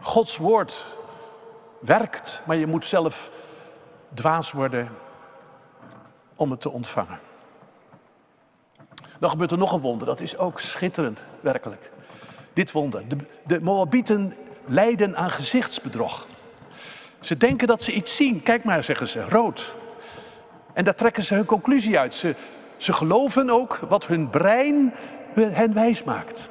Gods 0.00 0.36
woord 0.36 0.84
werkt, 1.78 2.42
maar 2.46 2.56
je 2.56 2.66
moet 2.66 2.84
zelf 2.84 3.30
dwaas 4.14 4.52
worden 4.52 4.88
om 6.36 6.50
het 6.50 6.60
te 6.60 6.70
ontvangen. 6.70 7.18
Dan 9.18 9.30
gebeurt 9.30 9.50
er 9.50 9.58
nog 9.58 9.72
een 9.72 9.80
wonder, 9.80 10.06
dat 10.06 10.20
is 10.20 10.38
ook 10.38 10.60
schitterend, 10.60 11.24
werkelijk. 11.40 11.90
Dit 12.52 12.72
wonder. 12.72 13.08
De, 13.08 13.16
de 13.46 13.60
Moabieten 13.60 14.32
lijden 14.66 15.16
aan 15.16 15.30
gezichtsbedrog. 15.30 16.26
Ze 17.20 17.36
denken 17.36 17.66
dat 17.66 17.82
ze 17.82 17.92
iets 17.92 18.16
zien. 18.16 18.42
Kijk 18.42 18.64
maar, 18.64 18.82
zeggen 18.82 19.08
ze, 19.08 19.28
rood. 19.28 19.74
En 20.72 20.84
daar 20.84 20.94
trekken 20.94 21.24
ze 21.24 21.34
hun 21.34 21.44
conclusie 21.44 21.98
uit. 21.98 22.14
Ze, 22.14 22.34
ze 22.76 22.92
geloven 22.92 23.50
ook 23.50 23.76
wat 23.76 24.06
hun 24.06 24.30
brein 24.30 24.94
hen 25.34 25.72
wijs 25.72 26.04
maakt. 26.04 26.50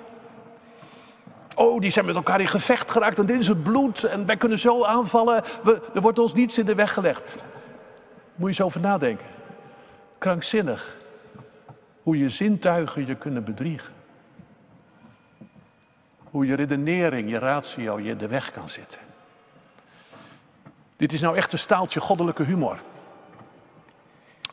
Oh, 1.55 1.79
die 1.79 1.91
zijn 1.91 2.05
met 2.05 2.15
elkaar 2.15 2.41
in 2.41 2.47
gevecht 2.47 2.91
geraakt 2.91 3.19
en 3.19 3.25
dit 3.25 3.39
is 3.39 3.47
het 3.47 3.63
bloed 3.63 4.03
en 4.03 4.25
wij 4.25 4.37
kunnen 4.37 4.59
zo 4.59 4.83
aanvallen. 4.83 5.43
We, 5.63 5.81
er 5.93 6.01
wordt 6.01 6.19
ons 6.19 6.33
niets 6.33 6.57
in 6.57 6.65
de 6.65 6.75
weg 6.75 6.93
gelegd. 6.93 7.23
Moet 7.23 7.35
je 8.35 8.45
eens 8.45 8.61
over 8.61 8.79
nadenken. 8.79 9.27
Krankzinnig. 10.17 10.95
Hoe 12.01 12.17
je 12.17 12.29
zintuigen 12.29 13.07
je 13.07 13.15
kunnen 13.15 13.43
bedriegen. 13.43 13.93
Hoe 16.23 16.45
je 16.45 16.55
redenering, 16.55 17.29
je 17.29 17.37
ratio 17.37 17.99
je 17.99 18.15
de 18.15 18.27
weg 18.27 18.51
kan 18.51 18.69
zitten. 18.69 18.99
Dit 20.95 21.13
is 21.13 21.21
nou 21.21 21.35
echt 21.35 21.53
een 21.53 21.59
staaltje 21.59 21.99
goddelijke 21.99 22.43
humor. 22.43 22.81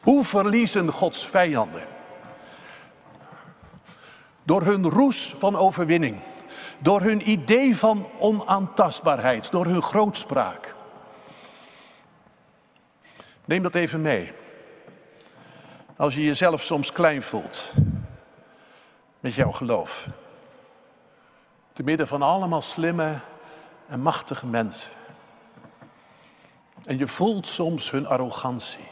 Hoe 0.00 0.24
verliezen 0.24 0.92
Gods 0.92 1.28
vijanden? 1.28 1.82
Door 4.42 4.62
hun 4.62 4.88
roes 4.88 5.34
van 5.38 5.56
overwinning. 5.56 6.16
Door 6.82 7.00
hun 7.00 7.30
idee 7.30 7.76
van 7.76 8.06
onaantastbaarheid. 8.18 9.50
Door 9.50 9.66
hun 9.66 9.82
grootspraak. 9.82 10.74
Neem 13.44 13.62
dat 13.62 13.74
even 13.74 14.02
mee. 14.02 14.32
Als 15.96 16.14
je 16.14 16.24
jezelf 16.24 16.62
soms 16.62 16.92
klein 16.92 17.22
voelt. 17.22 17.72
Met 19.20 19.34
jouw 19.34 19.50
geloof. 19.50 20.08
Te 21.72 21.82
midden 21.82 22.08
van 22.08 22.22
allemaal 22.22 22.62
slimme 22.62 23.20
en 23.86 24.00
machtige 24.00 24.46
mensen. 24.46 24.92
En 26.84 26.98
je 26.98 27.06
voelt 27.06 27.46
soms 27.46 27.90
hun 27.90 28.06
arrogantie. 28.06 28.88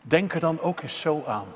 Denk 0.00 0.34
er 0.34 0.40
dan 0.40 0.60
ook 0.60 0.82
eens 0.82 1.00
zo 1.00 1.24
aan 1.26 1.46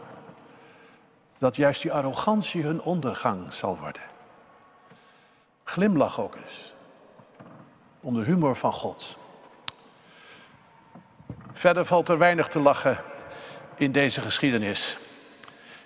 dat 1.39 1.57
juist 1.57 1.83
die 1.83 1.93
arrogantie 1.93 2.63
hun 2.63 2.81
ondergang 2.81 3.53
zal 3.53 3.79
worden. 3.79 4.03
Glimlach 5.69 6.21
ook 6.21 6.35
eens 6.37 6.75
om 8.01 8.15
de 8.15 8.23
humor 8.23 8.57
van 8.57 8.73
God. 8.73 9.17
Verder 11.53 11.85
valt 11.85 12.09
er 12.09 12.19
weinig 12.19 12.49
te 12.49 12.59
lachen 12.59 12.99
in 13.77 13.93
deze 13.93 14.21
geschiedenis. 14.21 14.99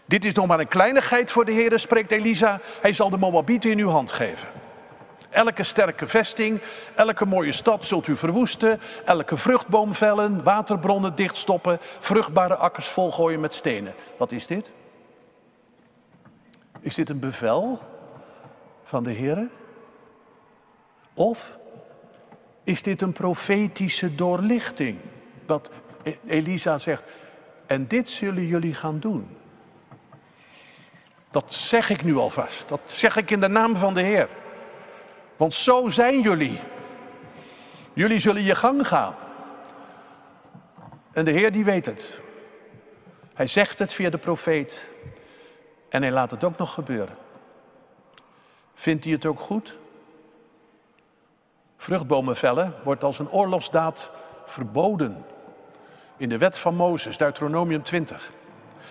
Dit 0.04 0.24
is 0.24 0.32
nog 0.32 0.46
maar 0.46 0.60
een 0.60 0.68
kleinigheid 0.68 1.30
voor 1.30 1.44
de 1.44 1.52
Heer, 1.52 1.78
spreekt 1.78 2.10
Elisa. 2.10 2.60
Hij 2.80 2.92
zal 2.92 3.10
de 3.10 3.16
Moabieten 3.16 3.70
in 3.70 3.78
uw 3.78 3.88
hand 3.88 4.12
geven. 4.12 4.48
Elke 5.30 5.62
sterke 5.62 6.06
vesting, 6.06 6.60
elke 6.94 7.26
mooie 7.26 7.52
stad 7.52 7.84
zult 7.84 8.06
u 8.06 8.16
verwoesten. 8.16 8.80
Elke 9.04 9.36
vruchtboom 9.36 9.94
vellen, 9.94 10.42
waterbronnen 10.42 11.14
dichtstoppen, 11.14 11.78
vruchtbare 11.80 12.56
akkers 12.56 12.88
volgooien 12.88 13.40
met 13.40 13.54
stenen. 13.54 13.94
Wat 14.18 14.32
is 14.32 14.46
dit? 14.46 14.70
Is 16.80 16.94
dit 16.94 17.10
een 17.10 17.20
bevel 17.20 17.80
van 18.84 19.02
de 19.02 19.10
Heer? 19.10 19.48
Of 21.14 21.56
is 22.64 22.82
dit 22.82 23.02
een 23.02 23.12
profetische 23.12 24.14
doorlichting? 24.14 24.98
Dat 25.46 25.70
Elisa 26.26 26.78
zegt, 26.78 27.04
en 27.66 27.86
dit 27.86 28.08
zullen 28.08 28.46
jullie 28.46 28.74
gaan 28.74 29.00
doen. 29.00 29.36
Dat 31.30 31.54
zeg 31.54 31.90
ik 31.90 32.04
nu 32.04 32.16
alvast. 32.16 32.68
Dat 32.68 32.80
zeg 32.86 33.16
ik 33.16 33.30
in 33.30 33.40
de 33.40 33.48
naam 33.48 33.76
van 33.76 33.94
de 33.94 34.02
Heer. 34.02 34.28
Want 35.36 35.54
zo 35.54 35.88
zijn 35.88 36.20
jullie. 36.20 36.60
Jullie 37.92 38.18
zullen 38.18 38.42
je 38.42 38.54
gang 38.54 38.88
gaan. 38.88 39.14
En 41.12 41.24
de 41.24 41.30
Heer 41.30 41.52
die 41.52 41.64
weet 41.64 41.86
het. 41.86 42.20
Hij 43.34 43.46
zegt 43.46 43.78
het 43.78 43.92
via 43.92 44.10
de 44.10 44.18
profeet. 44.18 44.88
En 45.88 46.02
hij 46.02 46.10
laat 46.10 46.30
het 46.30 46.44
ook 46.44 46.58
nog 46.58 46.74
gebeuren. 46.74 47.16
Vindt 48.74 49.04
hij 49.04 49.12
het 49.12 49.26
ook 49.26 49.40
goed? 49.40 49.78
Vruchtbomen 51.82 52.36
vellen 52.36 52.74
wordt 52.84 53.04
als 53.04 53.18
een 53.18 53.30
oorlogsdaad 53.30 54.10
verboden. 54.46 55.24
In 56.16 56.28
de 56.28 56.38
wet 56.38 56.58
van 56.58 56.74
Mozes, 56.74 57.16
Deuteronomium 57.16 57.82
20. 57.82 58.30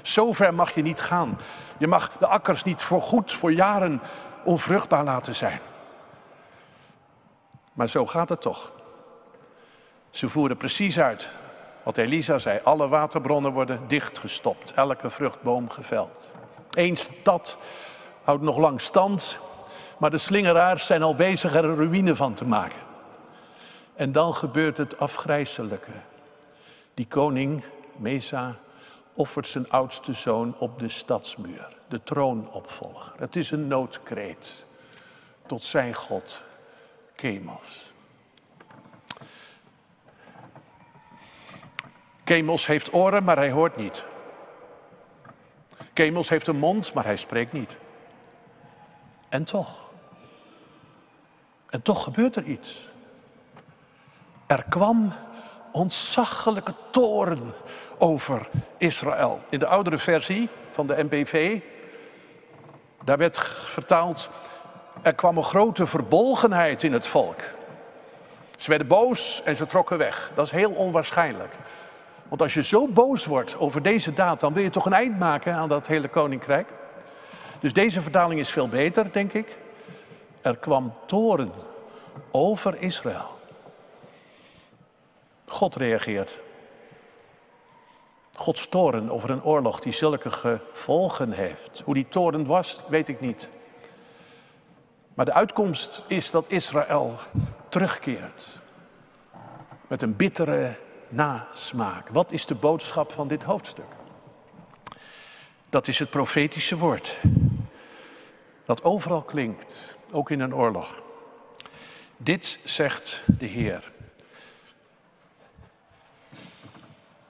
Zover 0.02 0.54
mag 0.54 0.76
je 0.76 0.82
niet 0.82 1.02
gaan. 1.02 1.40
Je 1.78 1.88
mag 1.88 2.12
de 2.18 2.28
akkers 2.28 2.64
niet 2.64 2.82
voor 2.82 3.02
goed, 3.02 3.32
voor 3.32 3.52
jaren 3.52 4.02
onvruchtbaar 4.44 5.04
laten 5.04 5.36
zijn. 5.36 5.60
Maar 7.74 7.90
zo 7.90 8.06
gaat 8.06 8.30
het 8.30 8.42
toch. 8.42 8.72
Ze 10.10 10.30
voeren 10.30 10.58
precies 10.58 11.00
uit 11.00 11.32
wat 11.84 11.98
Elisa 11.98 12.40
zei. 12.40 12.60
Alle 12.64 12.88
waterbronnen 12.88 13.52
worden 13.52 13.88
dichtgestopt, 13.88 14.74
elke 14.74 15.10
vruchtboom 15.10 15.70
geveld. 15.70 16.32
Eén 16.72 16.98
stad 16.98 17.58
houdt 18.24 18.44
nog 18.44 18.58
lang 18.58 18.82
stand, 18.82 19.40
maar 20.02 20.10
de 20.10 20.18
slingeraars 20.18 20.86
zijn 20.86 21.04
al 21.04 21.16
bezig 21.16 21.56
er 21.56 21.66
een 21.66 21.76
ruïne 21.76 22.16
van 22.16 22.34
te 22.34 22.46
maken. 22.46 22.82
En 23.96 24.12
dan 24.12 24.34
gebeurt 24.34 24.78
het 24.78 25.00
afgrijzelijke. 25.00 25.92
Die 26.94 27.08
koning, 27.08 27.64
Mesa, 27.96 28.56
offert 29.16 29.48
zijn 29.48 29.70
oudste 29.70 30.14
zoon 30.14 30.56
op 30.60 30.80
de 30.80 30.90
stadsmuur, 30.90 31.78
de 31.88 32.04
troonopvolger. 32.04 33.14
Het 33.18 33.36
is 33.36 33.52
een 33.52 33.68
noodkreet 33.68 34.66
tot 35.46 35.64
zijn 35.64 35.94
God, 35.94 36.42
Kemos. 37.16 37.94
Kemos 42.24 42.66
heeft 42.66 42.94
oren, 42.94 43.24
maar 43.24 43.38
hij 43.38 43.52
hoort 43.52 43.78
niet. 43.78 44.06
Kemos 45.94 46.30
heeft 46.30 46.48
een 46.48 46.60
mond, 46.60 46.94
maar 46.94 47.06
hij 47.06 47.18
spreekt 47.18 47.54
niet. 47.54 47.78
En 49.30 49.44
toch. 49.44 49.91
En 51.72 51.82
toch 51.82 52.04
gebeurt 52.04 52.36
er 52.36 52.44
iets. 52.44 52.90
Er 54.48 54.66
kwam 54.70 55.14
ontzaglijke 55.72 56.74
toren 56.92 57.54
over 57.98 58.50
Israël. 58.78 59.40
In 59.50 59.60
de 59.60 59.68
oudere 59.68 59.98
versie 59.98 60.50
van 60.72 60.88
de 60.88 61.04
MBV, 61.04 61.60
daar 63.04 63.18
werd 63.18 63.38
vertaald, 63.66 64.30
er 65.02 65.14
kwam 65.14 65.38
een 65.38 65.44
grote 65.44 65.88
verbolgenheid 65.88 66.84
in 66.84 66.94
het 66.94 67.08
volk. 67.08 67.40
Ze 68.58 68.70
werden 68.70 68.88
boos 68.88 69.42
en 69.44 69.56
ze 69.56 69.68
trokken 69.68 69.98
weg. 69.98 70.32
Dat 70.36 70.46
is 70.46 70.52
heel 70.52 70.72
onwaarschijnlijk. 70.72 71.54
Want 72.28 72.42
als 72.42 72.54
je 72.54 72.64
zo 72.64 72.88
boos 72.88 73.26
wordt 73.26 73.60
over 73.60 73.82
deze 73.82 74.14
daad, 74.14 74.40
dan 74.40 74.54
wil 74.54 74.64
je 74.64 74.70
toch 74.70 74.86
een 74.86 74.94
eind 74.94 75.20
maken 75.20 75.54
aan 75.54 75.70
dat 75.70 75.88
hele 75.88 76.08
koninkrijk. 76.08 76.68
Dus 77.60 77.74
deze 77.74 78.02
vertaling 78.02 78.40
is 78.40 78.50
veel 78.50 78.68
beter, 78.68 79.12
denk 79.12 79.34
ik. 79.34 79.58
Er 80.42 80.58
kwam 80.58 80.94
toren 81.06 81.52
over 82.32 82.82
Israël. 82.82 83.40
God 85.46 85.76
reageert. 85.76 86.40
Gods 88.34 88.68
toren 88.68 89.10
over 89.10 89.30
een 89.30 89.44
oorlog 89.44 89.80
die 89.80 89.94
zulke 89.94 90.30
gevolgen 90.30 91.32
heeft. 91.32 91.82
Hoe 91.86 91.94
die 91.94 92.08
toren 92.08 92.46
was, 92.46 92.82
weet 92.88 93.08
ik 93.08 93.22
niet. 93.22 93.50
Maar 95.14 95.26
de 95.26 95.34
uitkomst 95.34 96.04
is 96.08 96.32
dat 96.32 96.50
Israël 96.50 97.18
terugkeert. 97.70 98.46
Met 99.88 100.02
een 100.02 100.16
bittere 100.16 100.76
nasmaak. 101.10 102.10
Wat 102.10 102.32
is 102.32 102.46
de 102.46 102.56
boodschap 102.56 103.12
van 103.12 103.28
dit 103.28 103.44
hoofdstuk? 103.44 103.86
Dat 105.70 105.88
is 105.88 106.00
het 106.00 106.10
profetische 106.10 106.78
woord. 106.78 107.20
Dat 108.66 108.84
overal 108.84 109.22
klinkt, 109.22 109.98
ook 110.12 110.32
in 110.32 110.40
een 110.40 110.56
oorlog. 110.56 111.02
Dit 112.18 112.60
zegt 112.64 113.22
de 113.26 113.46
Heer. 113.46 113.92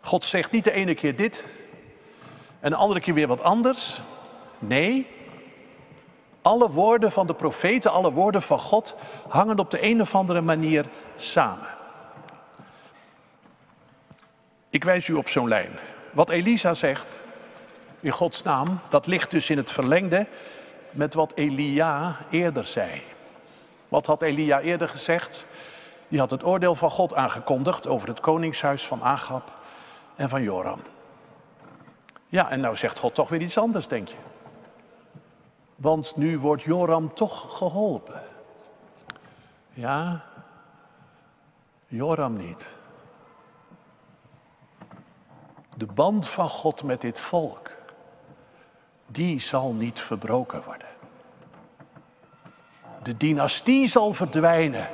God 0.01 0.23
zegt 0.23 0.51
niet 0.51 0.63
de 0.63 0.71
ene 0.71 0.93
keer 0.93 1.15
dit 1.15 1.43
en 2.59 2.69
de 2.69 2.75
andere 2.75 2.99
keer 2.99 3.13
weer 3.13 3.27
wat 3.27 3.41
anders. 3.41 4.01
Nee, 4.59 5.07
alle 6.41 6.69
woorden 6.69 7.11
van 7.11 7.27
de 7.27 7.33
profeten, 7.33 7.91
alle 7.91 8.11
woorden 8.11 8.41
van 8.41 8.57
God 8.57 8.95
hangen 9.27 9.59
op 9.59 9.71
de 9.71 9.83
een 9.83 10.01
of 10.01 10.15
andere 10.15 10.41
manier 10.41 10.85
samen. 11.15 11.67
Ik 14.69 14.83
wijs 14.83 15.07
u 15.07 15.13
op 15.13 15.27
zo'n 15.27 15.47
lijn. 15.47 15.71
Wat 16.11 16.29
Elisa 16.29 16.73
zegt 16.73 17.07
in 17.99 18.11
Gods 18.11 18.43
naam, 18.43 18.79
dat 18.89 19.07
ligt 19.07 19.31
dus 19.31 19.49
in 19.49 19.57
het 19.57 19.71
verlengde 19.71 20.27
met 20.93 21.13
wat 21.13 21.33
Elia 21.33 22.15
eerder 22.29 22.63
zei. 22.63 23.01
Wat 23.89 24.05
had 24.05 24.21
Elia 24.21 24.59
eerder 24.59 24.89
gezegd? 24.89 25.45
Die 26.07 26.19
had 26.19 26.31
het 26.31 26.45
oordeel 26.45 26.75
van 26.75 26.89
God 26.89 27.13
aangekondigd 27.13 27.87
over 27.87 28.07
het 28.07 28.19
koningshuis 28.19 28.87
van 28.87 29.03
Agab 29.03 29.51
en 30.15 30.29
van 30.29 30.43
Joram. 30.43 30.79
Ja, 32.27 32.49
en 32.49 32.59
nou 32.59 32.75
zegt 32.75 32.99
God 32.99 33.15
toch 33.15 33.29
weer 33.29 33.41
iets 33.41 33.57
anders, 33.57 33.87
denk 33.87 34.07
je. 34.07 34.15
Want 35.75 36.15
nu 36.15 36.39
wordt 36.39 36.63
Joram 36.63 37.13
toch 37.13 37.57
geholpen. 37.57 38.21
Ja, 39.73 40.23
Joram 41.87 42.37
niet. 42.37 42.65
De 45.75 45.85
band 45.85 46.27
van 46.27 46.49
God 46.49 46.83
met 46.83 47.01
dit 47.01 47.19
volk, 47.19 47.71
die 49.11 49.39
zal 49.39 49.73
niet 49.73 49.99
verbroken 49.99 50.63
worden. 50.65 50.87
De 53.03 53.17
dynastie 53.17 53.87
zal 53.87 54.13
verdwijnen, 54.13 54.87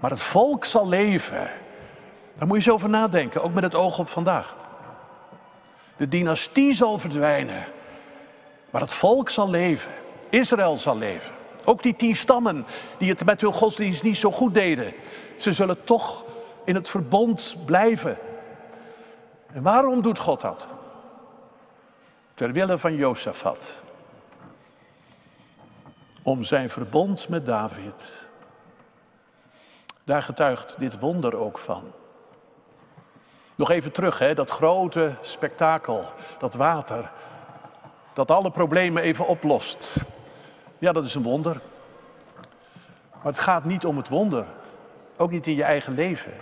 maar 0.00 0.10
het 0.10 0.20
volk 0.20 0.64
zal 0.64 0.88
leven. 0.88 1.50
Daar 2.38 2.46
moet 2.46 2.48
je 2.48 2.54
eens 2.54 2.70
over 2.70 2.88
nadenken, 2.88 3.42
ook 3.42 3.52
met 3.52 3.62
het 3.62 3.74
oog 3.74 3.98
op 3.98 4.08
vandaag. 4.08 4.56
De 5.96 6.08
dynastie 6.08 6.72
zal 6.72 6.98
verdwijnen, 6.98 7.64
maar 8.70 8.80
het 8.80 8.94
volk 8.94 9.30
zal 9.30 9.50
leven. 9.50 9.92
Israël 10.28 10.78
zal 10.78 10.98
leven. 10.98 11.32
Ook 11.64 11.82
die 11.82 11.96
tien 11.96 12.16
stammen 12.16 12.66
die 12.98 13.10
het 13.10 13.24
met 13.24 13.40
hun 13.40 13.52
godsdienst 13.52 14.02
niet 14.02 14.16
zo 14.16 14.30
goed 14.30 14.54
deden, 14.54 14.92
ze 15.36 15.52
zullen 15.52 15.84
toch 15.84 16.24
in 16.64 16.74
het 16.74 16.88
verbond 16.88 17.56
blijven. 17.64 18.18
En 19.52 19.62
waarom 19.62 20.02
doet 20.02 20.18
God 20.18 20.40
dat? 20.40 20.66
Ter 22.40 22.52
wille 22.52 22.78
van 22.78 22.94
Jozefat. 22.94 23.80
Om 26.22 26.44
zijn 26.44 26.70
verbond 26.70 27.28
met 27.28 27.46
David. 27.46 28.26
Daar 30.04 30.22
getuigt 30.22 30.78
dit 30.78 30.98
wonder 30.98 31.36
ook 31.36 31.58
van. 31.58 31.92
Nog 33.54 33.70
even 33.70 33.92
terug, 33.92 34.18
hè, 34.18 34.34
dat 34.34 34.50
grote 34.50 35.16
spektakel, 35.20 36.10
dat 36.38 36.54
water, 36.54 37.10
dat 38.14 38.30
alle 38.30 38.50
problemen 38.50 39.02
even 39.02 39.26
oplost. 39.26 39.96
Ja, 40.78 40.92
dat 40.92 41.04
is 41.04 41.14
een 41.14 41.22
wonder. 41.22 41.60
Maar 43.10 43.32
het 43.32 43.38
gaat 43.38 43.64
niet 43.64 43.84
om 43.84 43.96
het 43.96 44.08
wonder. 44.08 44.46
Ook 45.16 45.30
niet 45.30 45.46
in 45.46 45.56
je 45.56 45.64
eigen 45.64 45.94
leven. 45.94 46.32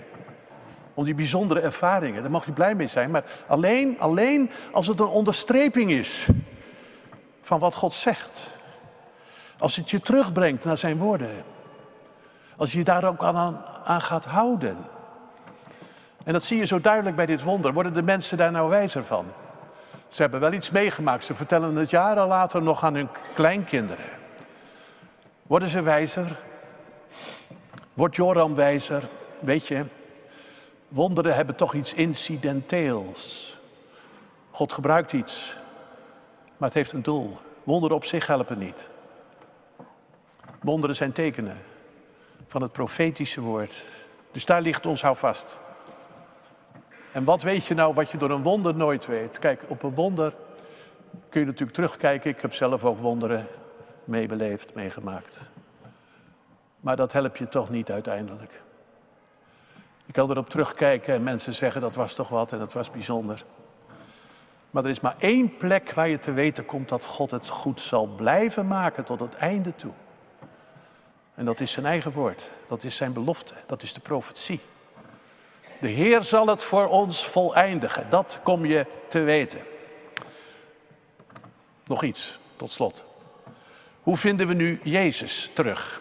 Om 0.99 1.05
die 1.05 1.15
bijzondere 1.15 1.61
ervaringen, 1.61 2.23
daar 2.23 2.31
mag 2.31 2.47
je 2.47 2.53
blij 2.53 2.75
mee 2.75 2.87
zijn. 2.87 3.11
Maar 3.11 3.25
alleen, 3.47 4.01
alleen 4.01 4.51
als 4.73 4.87
het 4.87 5.01
een 5.01 5.07
onderstreping 5.07 5.91
is 5.91 6.27
van 7.43 7.59
wat 7.59 7.75
God 7.75 7.93
zegt. 7.93 8.41
Als 9.59 9.77
het 9.77 9.91
je 9.91 10.01
terugbrengt 10.01 10.65
naar 10.65 10.79
zijn 10.79 10.97
woorden. 10.97 11.31
Als 12.57 12.73
je 12.73 12.85
daar 12.85 13.05
ook 13.05 13.23
aan, 13.23 13.65
aan 13.85 14.01
gaat 14.01 14.25
houden. 14.25 14.77
En 16.25 16.33
dat 16.33 16.45
zie 16.45 16.59
je 16.59 16.65
zo 16.65 16.81
duidelijk 16.81 17.17
bij 17.17 17.27
dit 17.27 17.43
wonder. 17.43 17.73
Worden 17.73 17.95
de 17.95 18.03
mensen 18.03 18.37
daar 18.37 18.53
nou 18.53 18.71
wijzer 18.71 19.05
van? 19.05 19.27
Ze 20.09 20.23
hebben 20.23 20.41
wel 20.41 20.53
iets 20.53 20.71
meegemaakt. 20.71 21.25
Ze 21.25 21.35
vertellen 21.35 21.75
het 21.75 21.91
jaren 21.91 22.27
later 22.27 22.63
nog 22.63 22.85
aan 22.85 22.95
hun 22.95 23.09
kleinkinderen. 23.35 24.05
Worden 25.43 25.69
ze 25.69 25.83
wijzer? 25.83 26.37
Wordt 27.95 28.17
Joram 28.17 28.55
wijzer? 28.55 29.03
Weet 29.41 29.67
je, 29.67 29.85
wonderen 30.89 31.35
hebben 31.35 31.57
toch 31.57 31.75
iets 31.75 31.95
incidenteels. 31.95 33.57
God 34.51 34.73
gebruikt 34.73 35.13
iets, 35.13 35.57
maar 36.57 36.69
het 36.69 36.79
heeft 36.79 36.93
een 36.93 37.03
doel. 37.03 37.37
Wonderen 37.65 37.97
op 37.97 38.05
zich 38.05 38.27
helpen 38.27 38.59
niet. 38.59 38.89
Wonderen 40.61 40.97
zijn 40.97 41.13
tekenen 41.13 41.59
van 42.47 42.63
het 42.63 42.73
profetische 42.73 43.41
woord. 43.41 43.85
Dus 44.33 44.45
daar 44.45 44.61
ligt 44.61 44.87
ons 44.87 45.03
houvast. 45.03 45.59
En 47.13 47.25
wat 47.25 47.43
weet 47.43 47.65
je 47.65 47.75
nou 47.75 47.95
wat 47.95 48.11
je 48.11 48.19
door 48.19 48.31
een 48.31 48.43
wonder 48.43 48.75
nooit 48.75 49.07
weet? 49.07 49.39
Kijk, 49.39 49.63
op 49.67 49.83
een 49.83 49.95
wonder 49.95 50.35
kun 51.29 51.41
je 51.41 51.47
natuurlijk 51.47 51.75
terugkijken. 51.75 52.31
Ik 52.31 52.41
heb 52.41 52.55
zelf 52.55 52.85
ook 52.85 52.99
wonderen 52.99 53.47
meebeleefd, 54.05 54.75
meegemaakt. 54.75 55.41
Maar 56.81 56.97
dat 56.97 57.13
helpt 57.13 57.39
je 57.39 57.49
toch 57.49 57.71
niet 57.71 57.91
uiteindelijk. 57.91 58.63
Je 60.09 60.15
kan 60.15 60.31
erop 60.31 60.49
terugkijken 60.49 61.15
en 61.15 61.23
mensen 61.23 61.55
zeggen 61.55 61.81
dat 61.81 61.95
was 61.95 62.15
toch 62.15 62.29
wat 62.29 62.53
en 62.53 62.59
dat 62.59 62.73
was 62.73 62.91
bijzonder. 62.91 63.45
Maar 64.71 64.85
er 64.85 64.91
is 64.91 65.01
maar 65.01 65.15
één 65.19 65.57
plek 65.57 65.93
waar 65.93 66.09
je 66.09 66.19
te 66.19 66.33
weten 66.33 66.67
komt 66.67 66.89
dat 66.89 67.05
God 67.05 67.31
het 67.31 67.49
goed 67.49 67.81
zal 67.81 68.07
blijven 68.07 68.67
maken 68.67 69.05
tot 69.05 69.21
het 69.21 69.35
einde 69.35 69.75
toe. 69.75 69.93
En 71.35 71.45
dat 71.45 71.61
is 71.61 71.73
zijn 71.73 71.87
eigen 71.87 72.13
woord, 72.13 72.51
dat 72.69 72.85
is 72.85 72.97
zijn 72.97 73.13
belofte, 73.13 73.55
dat 73.67 73.83
is 73.83 73.93
de 73.93 74.01
profetie. 74.01 74.61
De 75.81 75.89
Heer 75.89 76.23
zal 76.23 76.47
het 76.47 76.63
voor 76.65 76.89
ons 76.89 77.27
voleindigen, 77.27 78.11
dat 78.11 78.41
kom 78.43 78.67
je 78.67 78.87
te 79.09 79.21
weten. 79.21 79.61
Nog 81.87 82.03
iets, 82.03 82.39
tot 82.57 82.73
slot. 82.73 83.05
Hoe 84.03 84.17
vinden 84.17 84.47
we 84.47 84.55
nu 84.55 84.81
Jezus 84.83 85.51
terug? 85.55 86.01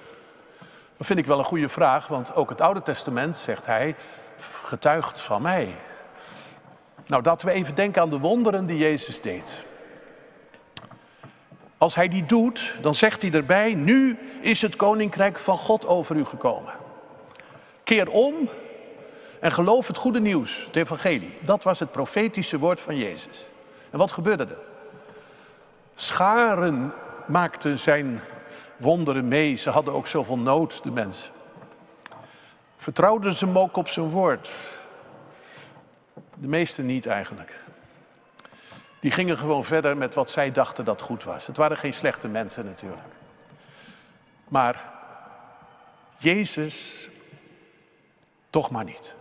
Dat 0.98 1.08
vind 1.08 1.20
ik 1.20 1.26
wel 1.26 1.40
een 1.40 1.46
goede 1.46 1.70
vraag, 1.70 2.08
want 2.08 2.36
ook 2.36 2.50
het 2.50 2.62
Oude 2.62 2.84
Testament, 2.84 3.38
zegt 3.38 3.66
hij, 3.66 3.96
getuigt 4.64 5.22
van 5.22 5.42
mij. 5.42 5.76
Nou, 7.08 7.24
dat 7.24 7.42
we 7.42 7.52
even 7.52 7.76
denken 7.76 8.02
aan 8.02 8.10
de 8.10 8.20
wonderen 8.20 8.66
die 8.66 8.78
Jezus 8.78 9.22
deed. 9.22 9.66
Als 11.78 11.96
hij 11.96 12.08
die 12.08 12.26
doet, 12.26 12.74
dan 12.82 12.96
zegt 12.96 13.22
hij 13.22 13.32
erbij, 13.32 13.74
nu 13.74 14.20
is 14.42 14.62
het 14.62 14.76
koninkrijk 14.76 15.40
van 15.40 15.58
God 15.58 15.86
over 15.86 16.16
u 16.16 16.26
gekomen. 16.26 16.74
Keer 17.84 18.10
om 18.10 18.50
en 19.40 19.52
geloof 19.52 19.88
het 19.88 19.98
goede 19.98 20.20
nieuws, 20.20 20.64
het 20.66 20.76
evangelie. 20.76 21.38
Dat 21.42 21.64
was 21.64 21.80
het 21.80 21.92
profetische 21.92 22.58
woord 22.60 22.80
van 22.80 22.98
Jezus. 22.98 23.46
En 23.90 23.98
wat 23.98 24.12
gebeurde 24.12 24.44
er? 24.44 24.62
Scharen 25.96 26.94
maakten 27.26 27.80
zijn 27.80 28.22
wonderen 28.78 29.28
mee. 29.28 29.56
Ze 29.56 29.70
hadden 29.70 29.94
ook 29.94 30.08
zoveel 30.08 30.38
nood, 30.38 30.84
de 30.84 30.92
mensen. 30.92 31.32
Vertrouwden 32.78 33.34
ze 33.34 33.46
hem 33.46 33.58
ook 33.58 33.78
op 33.78 33.88
zijn 33.88 34.10
woord? 34.10 34.80
De 36.36 36.48
meesten 36.48 36.86
niet 36.86 37.06
eigenlijk. 37.06 37.64
Die 39.00 39.12
gingen 39.12 39.38
gewoon 39.38 39.64
verder 39.64 39.98
met 39.98 40.14
wat 40.14 40.30
zij 40.30 40.52
dachten 40.52 40.86
dat 40.86 41.02
goed 41.02 41.24
was. 41.24 41.48
Het 41.48 41.58
waren 41.58 41.78
geen 41.78 41.94
slechte 41.94 42.28
mensen 42.28 42.66
natuurlijk. 42.66 43.08
Maar 44.48 44.94
Jezus 46.18 47.10
toch 48.50 48.70
maar 48.70 48.84
niet. 48.84 49.16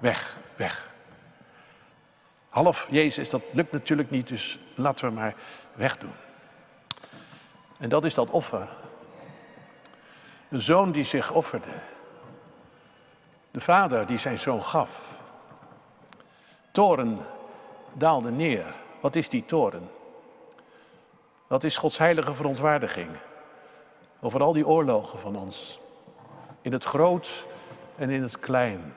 Weg, 0.00 0.36
weg. 0.56 0.90
Half 2.48 2.86
Jezus, 2.90 3.30
dat 3.30 3.42
lukt 3.52 3.72
natuurlijk 3.72 4.10
niet, 4.10 4.28
dus 4.28 4.58
laten 4.74 5.08
we 5.08 5.14
maar 5.14 5.34
wegdoen. 5.72 6.14
En 7.78 7.88
dat 7.88 8.04
is 8.04 8.14
dat 8.14 8.30
offer. 8.30 8.68
Een 10.48 10.60
zoon 10.60 10.92
die 10.92 11.04
zich 11.04 11.32
offerde. 11.32 11.74
De 13.50 13.60
vader 13.60 14.06
die 14.06 14.18
zijn 14.18 14.38
zoon 14.38 14.62
gaf. 14.62 15.18
Toren 16.70 17.18
daalde 17.92 18.30
neer. 18.30 18.74
Wat 19.00 19.16
is 19.16 19.28
die 19.28 19.44
toren? 19.44 19.90
Dat 21.48 21.64
is 21.64 21.76
Gods 21.76 21.98
heilige 21.98 22.34
verontwaardiging 22.34 23.08
over 24.20 24.42
al 24.42 24.52
die 24.52 24.66
oorlogen 24.66 25.18
van 25.18 25.36
ons. 25.36 25.80
In 26.62 26.72
het 26.72 26.84
groot 26.84 27.46
en 27.96 28.10
in 28.10 28.22
het 28.22 28.38
klein. 28.38 28.94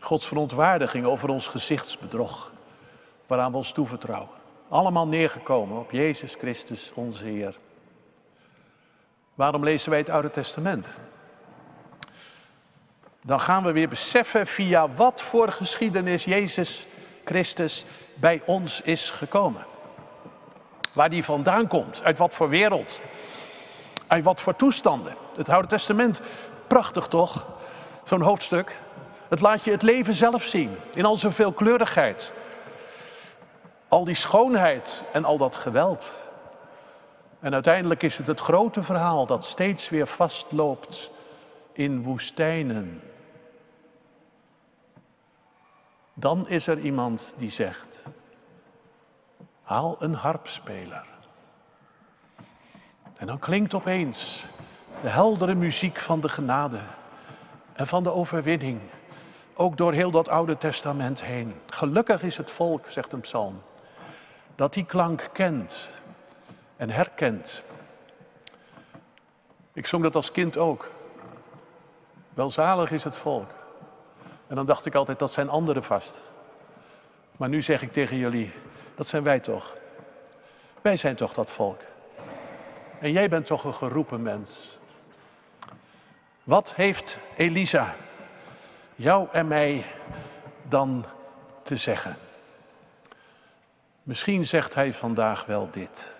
Gods 0.00 0.26
verontwaardiging 0.26 1.06
over 1.06 1.28
ons 1.28 1.46
gezichtsbedrog, 1.46 2.52
waaraan 3.26 3.50
we 3.50 3.56
ons 3.56 3.72
toevertrouwen. 3.72 4.41
Allemaal 4.72 5.08
neergekomen 5.08 5.78
op 5.78 5.90
Jezus 5.90 6.34
Christus, 6.34 6.92
onze 6.94 7.24
Heer. 7.24 7.56
Waarom 9.34 9.64
lezen 9.64 9.90
wij 9.90 9.98
het 9.98 10.10
Oude 10.10 10.30
Testament? 10.30 10.88
Dan 13.22 13.40
gaan 13.40 13.64
we 13.64 13.72
weer 13.72 13.88
beseffen 13.88 14.46
via 14.46 14.88
wat 14.90 15.22
voor 15.22 15.52
geschiedenis 15.52 16.24
Jezus 16.24 16.86
Christus 17.24 17.84
bij 18.14 18.42
ons 18.46 18.80
is 18.80 19.10
gekomen. 19.10 19.64
Waar 20.92 21.10
die 21.10 21.24
vandaan 21.24 21.66
komt, 21.66 22.02
uit 22.02 22.18
wat 22.18 22.34
voor 22.34 22.48
wereld, 22.48 23.00
uit 24.06 24.24
wat 24.24 24.40
voor 24.40 24.56
toestanden. 24.56 25.14
Het 25.36 25.48
Oude 25.48 25.68
Testament, 25.68 26.20
prachtig 26.66 27.06
toch? 27.06 27.46
Zo'n 28.04 28.20
hoofdstuk. 28.20 28.76
Het 29.28 29.40
laat 29.40 29.64
je 29.64 29.70
het 29.70 29.82
leven 29.82 30.14
zelf 30.14 30.42
zien, 30.42 30.76
in 30.94 31.04
al 31.04 31.16
zijn 31.16 31.32
veelkleurigheid. 31.32 32.32
Al 33.92 34.04
die 34.04 34.14
schoonheid 34.14 35.02
en 35.12 35.24
al 35.24 35.38
dat 35.38 35.56
geweld. 35.56 36.10
En 37.40 37.52
uiteindelijk 37.54 38.02
is 38.02 38.16
het 38.16 38.26
het 38.26 38.40
grote 38.40 38.82
verhaal 38.82 39.26
dat 39.26 39.44
steeds 39.44 39.88
weer 39.88 40.06
vastloopt 40.06 41.10
in 41.72 42.02
woestijnen. 42.02 43.02
Dan 46.14 46.48
is 46.48 46.66
er 46.66 46.78
iemand 46.78 47.34
die 47.36 47.50
zegt, 47.50 48.02
haal 49.62 49.96
een 49.98 50.14
harpspeler. 50.14 51.04
En 53.16 53.26
dan 53.26 53.38
klinkt 53.38 53.74
opeens 53.74 54.44
de 55.02 55.08
heldere 55.08 55.54
muziek 55.54 55.98
van 55.98 56.20
de 56.20 56.28
genade 56.28 56.80
en 57.72 57.86
van 57.86 58.02
de 58.02 58.12
overwinning. 58.12 58.80
Ook 59.54 59.76
door 59.76 59.92
heel 59.92 60.10
dat 60.10 60.28
Oude 60.28 60.58
Testament 60.58 61.22
heen. 61.22 61.54
Gelukkig 61.66 62.22
is 62.22 62.36
het 62.36 62.50
volk, 62.50 62.84
zegt 62.88 63.12
een 63.12 63.20
psalm, 63.20 63.62
dat 64.54 64.72
die 64.72 64.86
klank 64.86 65.28
kent 65.32 65.88
en 66.76 66.90
herkent. 66.90 67.62
Ik 69.72 69.86
zong 69.86 70.02
dat 70.02 70.14
als 70.14 70.32
kind 70.32 70.56
ook. 70.56 70.90
Welzalig 72.34 72.90
is 72.90 73.04
het 73.04 73.16
volk. 73.16 73.50
En 74.46 74.56
dan 74.56 74.66
dacht 74.66 74.86
ik 74.86 74.94
altijd, 74.94 75.18
dat 75.18 75.32
zijn 75.32 75.48
anderen 75.48 75.82
vast. 75.82 76.20
Maar 77.36 77.48
nu 77.48 77.62
zeg 77.62 77.82
ik 77.82 77.92
tegen 77.92 78.16
jullie, 78.16 78.52
dat 78.94 79.06
zijn 79.06 79.22
wij 79.22 79.40
toch. 79.40 79.76
Wij 80.80 80.96
zijn 80.96 81.16
toch 81.16 81.32
dat 81.32 81.50
volk. 81.50 81.80
En 83.00 83.12
jij 83.12 83.28
bent 83.28 83.46
toch 83.46 83.64
een 83.64 83.74
geroepen 83.74 84.22
mens. 84.22 84.78
Wat 86.44 86.74
heeft 86.74 87.18
Elisa 87.36 87.94
jou 88.94 89.28
en 89.32 89.48
mij 89.48 89.84
dan 90.68 91.04
te 91.62 91.76
zeggen? 91.76 92.16
Misschien 94.02 94.44
zegt 94.44 94.74
hij 94.74 94.92
vandaag 94.92 95.46
wel 95.46 95.70
dit. 95.70 96.12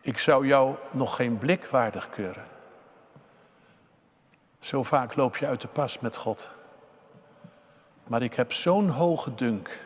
Ik 0.00 0.18
zou 0.18 0.46
jou 0.46 0.76
nog 0.92 1.16
geen 1.16 1.38
blik 1.38 1.66
waardig 1.66 2.10
keuren. 2.10 2.46
Zo 4.58 4.82
vaak 4.82 5.14
loop 5.14 5.36
je 5.36 5.46
uit 5.46 5.60
de 5.60 5.68
pas 5.68 6.00
met 6.00 6.16
God. 6.16 6.50
Maar 8.04 8.22
ik 8.22 8.34
heb 8.34 8.52
zo'n 8.52 8.88
hoge 8.88 9.34
dunk 9.34 9.80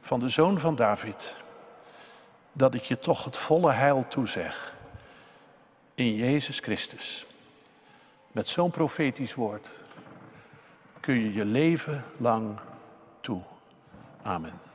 van 0.00 0.20
de 0.20 0.28
zoon 0.28 0.60
van 0.60 0.74
David, 0.74 1.36
dat 2.52 2.74
ik 2.74 2.82
je 2.82 2.98
toch 2.98 3.24
het 3.24 3.36
volle 3.36 3.72
heil 3.72 4.08
toezeg. 4.08 4.74
In 5.94 6.14
Jezus 6.14 6.58
Christus. 6.58 7.26
Met 8.32 8.48
zo'n 8.48 8.70
profetisch 8.70 9.34
woord 9.34 9.70
kun 11.00 11.14
je 11.14 11.32
je 11.32 11.44
leven 11.44 12.04
lang 12.16 12.58
toe. 13.20 13.42
Amen. 14.22 14.65